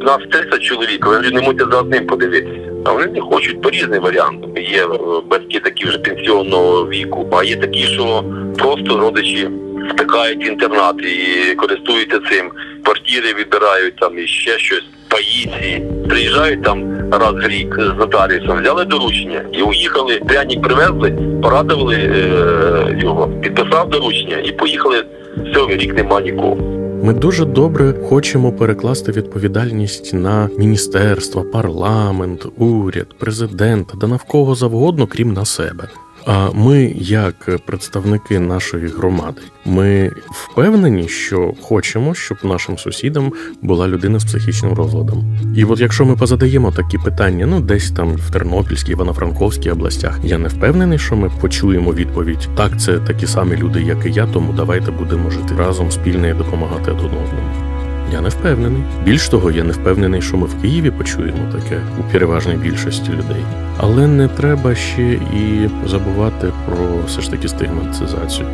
У 0.00 0.04
нас 0.04 0.18
30 0.32 0.62
чоловік, 0.62 1.06
ви 1.06 1.30
не 1.30 1.40
можете 1.40 1.64
за 1.70 1.80
одним 1.80 2.06
подивитися. 2.06 2.63
А 2.84 2.92
вони 2.92 3.06
не 3.06 3.20
хочуть 3.20 3.62
по 3.62 3.70
різним 3.70 4.02
варіантам. 4.02 4.56
Є 4.56 4.86
батьки 5.30 5.60
такі 5.60 5.84
вже 5.84 5.98
пенсіонного 5.98 6.88
віку, 6.88 7.28
а 7.32 7.44
є 7.44 7.56
такі, 7.56 7.82
що 7.82 8.24
просто 8.58 8.98
родичі 8.98 9.48
втикають 9.90 10.46
інтернат 10.48 10.96
і 11.02 11.54
користуються 11.54 12.20
цим. 12.30 12.50
Квартири 12.84 13.34
відбирають 13.38 13.96
там 13.96 14.18
і 14.18 14.26
ще 14.26 14.58
щось. 14.58 14.84
Паїці 15.08 15.82
приїжджають 16.08 16.62
там 16.62 17.10
раз 17.12 17.32
в 17.32 17.48
рік 17.48 17.74
з 17.78 17.98
нотаріусом, 17.98 18.60
взяли 18.62 18.84
доручення 18.84 19.42
і 19.52 19.62
уїхали. 19.62 20.20
Пряник 20.28 20.62
привезли, 20.62 21.18
порадували 21.42 21.96
е- 21.96 22.98
його, 23.02 23.28
підписав 23.42 23.90
доручення 23.90 24.36
і 24.44 24.52
поїхали. 24.52 25.04
Все, 25.36 25.76
рік 25.76 25.94
нема 25.94 26.20
нікого. 26.20 26.83
Ми 27.04 27.14
дуже 27.14 27.44
добре 27.44 27.94
хочемо 28.08 28.52
перекласти 28.52 29.12
відповідальність 29.12 30.14
на 30.14 30.48
міністерства, 30.58 31.42
парламент, 31.42 32.46
уряд, 32.56 33.18
президента 33.18 33.96
да 33.96 34.06
навкого 34.06 34.54
завгодно, 34.54 35.06
крім 35.06 35.32
на 35.32 35.44
себе. 35.44 35.88
А 36.26 36.50
ми, 36.50 36.92
як 36.96 37.50
представники 37.66 38.38
нашої 38.40 38.88
громади, 38.88 39.40
ми 39.64 40.10
впевнені, 40.30 41.08
що 41.08 41.52
хочемо, 41.62 42.14
щоб 42.14 42.38
нашим 42.42 42.78
сусідам 42.78 43.32
була 43.62 43.88
людина 43.88 44.18
з 44.18 44.24
психічним 44.24 44.72
розладом. 44.72 45.36
І 45.56 45.64
от 45.64 45.80
якщо 45.80 46.04
ми 46.04 46.16
позадаємо 46.16 46.72
такі 46.72 46.98
питання, 46.98 47.46
ну 47.46 47.60
десь 47.60 47.90
там 47.90 48.12
в 48.12 48.30
Тернопільській, 48.30 48.92
Івано-Франковській 48.92 49.70
областях, 49.70 50.20
я 50.24 50.38
не 50.38 50.48
впевнений, 50.48 50.98
що 50.98 51.16
ми 51.16 51.30
почуємо 51.40 51.92
відповідь: 51.92 52.48
так, 52.56 52.80
це 52.80 52.98
такі 52.98 53.26
самі 53.26 53.56
люди, 53.56 53.82
як 53.82 54.06
і 54.06 54.10
я, 54.10 54.26
тому 54.26 54.52
давайте 54.52 54.90
будемо 54.90 55.30
жити 55.30 55.54
разом 55.58 55.90
спільно 55.90 56.28
і 56.28 56.34
допомагати 56.34 56.90
один 56.90 57.06
одному. 57.06 57.73
Я 58.12 58.20
не 58.20 58.28
впевнений. 58.28 58.82
Більш 59.04 59.28
того, 59.28 59.50
я 59.50 59.64
не 59.64 59.72
впевнений, 59.72 60.22
що 60.22 60.36
ми 60.36 60.46
в 60.46 60.62
Києві 60.62 60.90
почуємо 60.90 61.52
таке 61.52 61.80
у 62.00 62.12
переважній 62.12 62.54
більшості 62.54 63.10
людей. 63.10 63.44
Але 63.76 64.06
не 64.06 64.28
треба 64.28 64.74
ще 64.74 65.12
і 65.12 65.70
забувати 65.86 66.52
про 66.66 66.76
все 67.06 67.20
ж 67.20 67.30
таки 67.30 67.48
стигматизацію. 67.48 68.48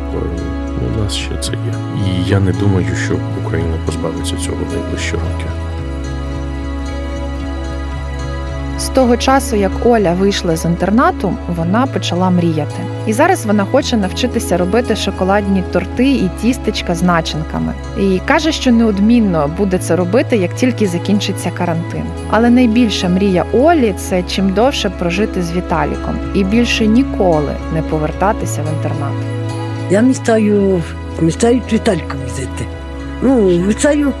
У 0.97 1.03
нас 1.03 1.15
ще 1.15 1.37
це 1.41 1.51
є. 1.51 1.73
І 2.07 2.29
я 2.29 2.39
не 2.39 2.51
думаю, 2.51 2.95
що 3.05 3.17
Україна 3.45 3.73
позбавиться 3.85 4.35
цього 4.35 4.57
найближчі 4.73 5.13
роки. 5.13 5.70
З 8.81 8.89
того 8.89 9.17
часу, 9.17 9.55
як 9.55 9.71
Оля 9.85 10.13
вийшла 10.13 10.55
з 10.55 10.65
інтернату, 10.65 11.33
вона 11.47 11.85
почала 11.85 12.29
мріяти. 12.29 12.81
І 13.07 13.13
зараз 13.13 13.45
вона 13.45 13.65
хоче 13.65 13.97
навчитися 13.97 14.57
робити 14.57 14.95
шоколадні 14.95 15.63
торти 15.71 16.11
і 16.11 16.29
тістечка 16.41 16.95
з 16.95 17.03
начинками. 17.03 17.73
І 17.99 18.19
каже, 18.25 18.51
що 18.51 18.71
неодмінно 18.71 19.51
буде 19.57 19.77
це 19.77 19.95
робити, 19.95 20.37
як 20.37 20.55
тільки 20.55 20.87
закінчиться 20.87 21.51
карантин. 21.51 22.03
Але 22.29 22.49
найбільша 22.49 23.09
мрія 23.09 23.45
Олі 23.53 23.93
це 23.97 24.23
чим 24.23 24.49
довше 24.49 24.89
прожити 24.89 25.41
з 25.41 25.51
Віталіком 25.51 26.15
і 26.33 26.43
більше 26.43 26.87
ніколи 26.87 27.55
не 27.73 27.81
повертатися 27.81 28.61
в 28.61 28.77
інтернат. 28.77 29.13
Я 29.89 30.01
містаю, 30.01 30.83
з 31.21 31.73
Віталіком 31.73 32.19
жити. 32.37 32.65
Ну, 33.21 33.41
містаю, 33.67 34.13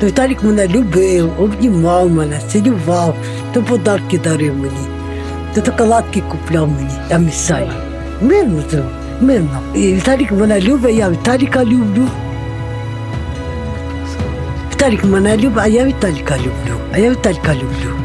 то 0.00 0.06
Віталік 0.06 0.42
мене 0.42 0.68
любив, 0.68 1.30
обнімав 1.38 2.10
мене, 2.10 2.40
цілював, 2.48 3.16
то 3.52 3.62
подарки 3.62 4.18
дарив 4.18 4.56
мені, 4.56 4.86
то 5.54 5.64
шоколадки 5.64 6.22
купляв 6.30 6.68
мені, 6.68 6.94
я 7.10 7.18
місцаю. 7.18 7.70
Мирно 8.22 8.62
це, 8.70 8.82
мирно. 9.20 9.60
І 9.74 9.94
Віталік 9.94 10.32
мене 10.32 10.60
любить, 10.60 10.96
я 10.96 11.10
Віталіка 11.10 11.64
люблю. 11.64 12.06
Віталік 14.72 15.04
мене 15.04 15.36
любить, 15.36 15.62
а 15.62 15.66
я 15.66 15.84
Віталіка 15.84 16.36
люблю. 16.36 16.76
А 16.94 16.98
я 16.98 17.10
Віталіка 17.10 17.54
люблю. 17.54 17.96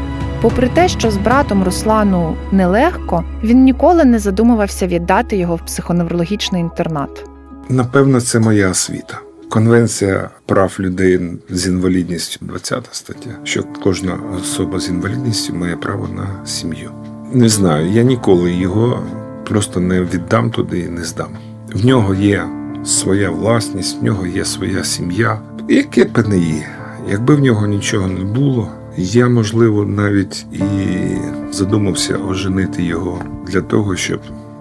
Попри 0.42 0.68
те, 0.68 0.88
що 0.88 1.10
з 1.10 1.16
братом 1.16 1.64
Руслану 1.64 2.36
нелегко, 2.52 3.24
він 3.42 3.64
ніколи 3.64 4.04
не 4.04 4.18
задумувався 4.18 4.86
віддати 4.86 5.36
його 5.36 5.56
в 5.56 5.60
психоневрологічний 5.60 6.60
інтернат. 6.60 7.24
Напевно, 7.68 8.20
це 8.20 8.38
моя 8.38 8.68
освіта. 8.68 9.21
Конвенція 9.52 10.30
прав 10.46 10.76
людей 10.80 11.20
з 11.50 11.66
інвалідністю, 11.66 12.46
20 12.46 12.88
стаття, 12.92 13.30
що 13.44 13.64
кожна 13.82 14.18
особа 14.40 14.80
з 14.80 14.88
інвалідністю 14.88 15.54
має 15.54 15.76
право 15.76 16.08
на 16.08 16.46
сім'ю. 16.46 16.90
Не 17.32 17.48
знаю, 17.48 17.90
я 17.90 18.02
ніколи 18.02 18.52
його 18.52 19.02
просто 19.48 19.80
не 19.80 20.00
віддам 20.02 20.50
туди 20.50 20.78
і 20.78 20.88
не 20.88 21.04
здам. 21.04 21.28
В 21.72 21.84
нього 21.84 22.14
є 22.14 22.44
своя 22.84 23.30
власність, 23.30 24.00
в 24.00 24.04
нього 24.04 24.26
є 24.26 24.44
своя 24.44 24.84
сім'я. 24.84 25.40
Яке 25.68 26.06
є, 26.32 26.68
якби 27.10 27.34
в 27.34 27.40
нього 27.40 27.66
нічого 27.66 28.08
не 28.08 28.24
було, 28.24 28.68
я, 28.96 29.28
можливо, 29.28 29.84
навіть 29.84 30.46
і 30.52 30.62
задумався 31.50 32.16
оженити 32.16 32.82
його 32.82 33.22
для 33.46 33.60
того, 33.60 33.96
щоб 33.96 34.20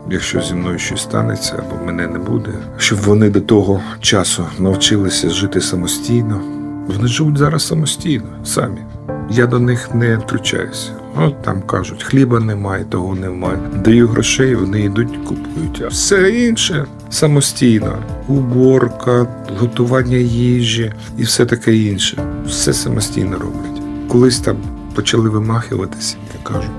якщо 0.10 0.42
зі 0.42 0.54
мною 0.54 0.80
щось 0.80 1.02
станеться 1.02 1.56
або 1.60 1.86
мене 1.86 2.08
не 2.08 2.20
буде, 2.20 2.52
щоб 2.78 3.00
вони 3.00 3.30
до 3.30 3.42
того 3.42 3.82
часу 4.00 4.46
навчилися 4.60 5.30
жити 5.30 5.62
самостійно. 5.62 6.42
Вони 6.88 7.08
живуть 7.08 7.38
зараз 7.38 7.68
самостійно, 7.68 8.26
самі. 8.44 8.82
Я 9.30 9.48
до 9.48 9.60
них 9.60 9.96
не 9.96 10.18
втручаюся. 10.18 10.92
От 11.16 11.42
там 11.42 11.62
кажуть, 11.62 12.04
хліба 12.04 12.40
немає, 12.40 12.86
того 12.90 13.16
немає. 13.16 13.58
Даю 13.86 14.08
грошей, 14.08 14.56
вони 14.56 14.82
йдуть, 14.82 15.18
купують. 15.26 15.82
А 15.86 15.88
все 15.88 16.30
інше 16.30 16.86
самостійно. 17.10 17.98
Уборка, 18.28 19.28
готування 19.60 20.18
їжі 20.18 20.94
і 21.18 21.24
все 21.24 21.46
таке 21.46 21.76
інше. 21.76 22.18
Все 22.46 22.74
самостійно 22.74 23.40
роблять. 23.40 23.82
Колись 24.08 24.40
там 24.40 24.58
почали 24.96 25.30
вимахуватися, 25.30 26.16
я 26.34 26.54
кажу. 26.54 26.70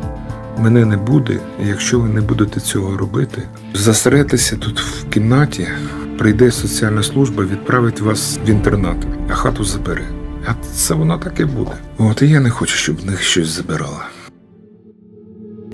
Мене 0.59 0.85
не 0.85 0.97
буде, 0.97 1.39
якщо 1.69 2.01
ви 2.01 2.09
не 2.09 2.21
будете 2.21 2.61
цього 2.61 2.97
робити, 2.97 3.43
засеретеся 3.75 4.57
тут 4.57 4.81
в 4.81 5.09
кімнаті, 5.09 5.67
прийде 6.19 6.51
соціальна 6.51 7.03
служба, 7.03 7.45
відправить 7.45 8.01
вас 8.01 8.39
в 8.47 8.51
інтернат, 8.51 8.97
а 9.31 9.35
хату 9.35 9.65
забере. 9.65 10.05
А 10.47 10.53
це 10.75 10.95
воно 10.95 11.19
так 11.19 11.41
і 11.41 11.45
буде. 11.45 11.71
От 11.99 12.23
і 12.23 12.29
я 12.29 12.41
не 12.41 12.51
хочу, 12.51 12.77
щоб 12.77 12.97
в 13.01 13.07
них 13.07 13.23
щось 13.23 13.47
забирало. 13.47 14.01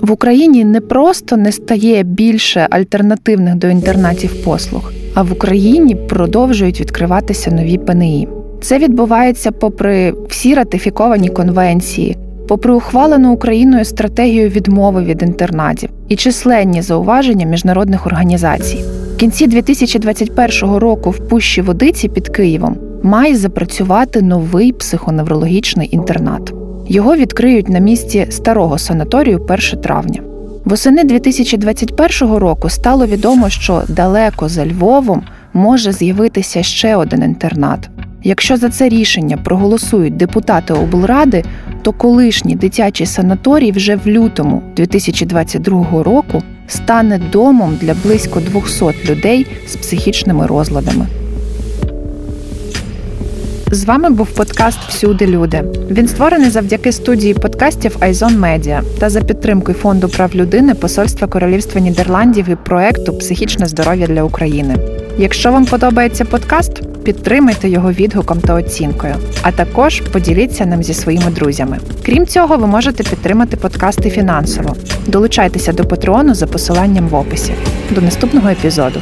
В 0.01 0.11
Україні 0.11 0.65
не 0.65 0.81
просто 0.81 1.37
не 1.37 1.53
стає 1.53 2.03
більше 2.03 2.67
альтернативних 2.71 3.55
до 3.55 3.69
інтернатів 3.69 4.45
послуг, 4.45 4.93
а 5.15 5.23
в 5.23 5.33
Україні 5.33 5.95
продовжують 5.95 6.81
відкриватися 6.81 7.51
нові 7.51 7.79
ПНІ. 7.79 8.29
Це 8.61 8.79
відбувається 8.79 9.53
попри 9.53 10.15
всі 10.29 10.55
ратифіковані 10.55 11.29
конвенції, 11.29 12.17
попри 12.49 12.73
ухвалену 12.73 13.33
Україною 13.33 13.85
стратегію 13.85 14.49
відмови 14.49 15.05
від 15.05 15.23
інтернатів 15.23 15.91
і 16.09 16.17
численні 16.17 16.83
зауваження 16.83 17.47
міжнародних 17.47 18.07
організацій. 18.07 18.85
В 19.15 19.17
кінці 19.17 19.47
2021 19.47 20.77
року 20.77 21.11
в 21.11 21.29
Пущі 21.29 21.63
Водиці 21.63 22.09
під 22.09 22.29
Києвом 22.29 22.77
має 23.03 23.37
запрацювати 23.37 24.23
новий 24.23 24.73
психоневрологічний 24.73 25.89
інтернат. 25.93 26.53
Його 26.89 27.17
відкриють 27.17 27.69
на 27.69 27.79
місці 27.79 28.27
старого 28.31 28.79
санаторію 28.79 29.47
1 29.49 29.59
травня. 29.83 30.21
Восени 30.65 31.05
2021 31.05 32.35
року 32.37 32.69
стало 32.69 33.07
відомо, 33.07 33.49
що 33.49 33.83
далеко 33.89 34.49
за 34.49 34.67
Львовом 34.67 35.23
може 35.53 35.93
з'явитися 35.93 36.63
ще 36.63 36.97
один 36.97 37.23
інтернат. 37.23 37.91
Якщо 38.23 38.57
за 38.57 38.69
це 38.69 38.89
рішення 38.89 39.37
проголосують 39.37 40.17
депутати 40.17 40.73
облради, 40.73 41.45
то 41.83 41.93
колишній 41.93 42.55
дитячий 42.55 43.07
санаторій 43.07 43.73
вже 43.73 43.97
в 43.97 44.07
лютому 44.07 44.63
2022 44.77 46.03
року 46.03 46.43
стане 46.67 47.21
домом 47.33 47.79
для 47.81 47.95
близько 48.05 48.41
200 48.41 48.85
людей 49.11 49.47
з 49.67 49.77
психічними 49.77 50.47
розладами. 50.47 51.07
З 53.71 53.85
вами 53.85 54.11
був 54.11 54.27
подкаст 54.27 54.79
Всюди 54.89 55.27
люди. 55.27 55.65
Він 55.91 56.09
створений 56.09 56.51
завдяки 56.51 56.93
студії 56.93 57.35
подкастів 57.35 57.97
Айзон 58.01 58.39
Медіа 58.39 58.83
та 58.99 59.11
за 59.11 59.21
підтримкою 59.21 59.79
фонду 59.79 60.09
прав 60.09 60.35
людини 60.35 60.75
Посольства 60.75 61.29
Королівства 61.29 61.81
Нідерландів 61.81 62.49
і 62.49 62.57
проекту 62.57 63.19
Психічне 63.19 63.67
здоров'я 63.67 64.07
для 64.07 64.23
України. 64.23 64.77
Якщо 65.19 65.53
вам 65.53 65.67
подобається 65.67 66.25
подкаст, 66.25 66.83
підтримайте 67.09 67.69
його 67.69 67.93
відгуком 67.93 68.41
та 68.41 68.55
оцінкою, 68.55 69.15
а 69.43 69.53
також 69.53 70.01
поділіться 70.01 70.67
ним 70.67 70.83
зі 70.83 70.95
своїми 70.95 71.31
друзями. 71.31 71.79
Крім 72.07 72.27
цього, 72.27 72.57
ви 72.57 72.67
можете 72.67 73.03
підтримати 73.03 73.57
подкасти 73.57 74.11
фінансово. 74.11 74.77
Долучайтеся 75.07 75.73
до 75.73 75.85
Патреону 75.85 76.35
за 76.35 76.47
посиланням 76.47 77.09
в 77.09 77.15
описі. 77.15 77.53
До 77.91 78.01
наступного 78.01 78.49
епізоду. 78.49 79.01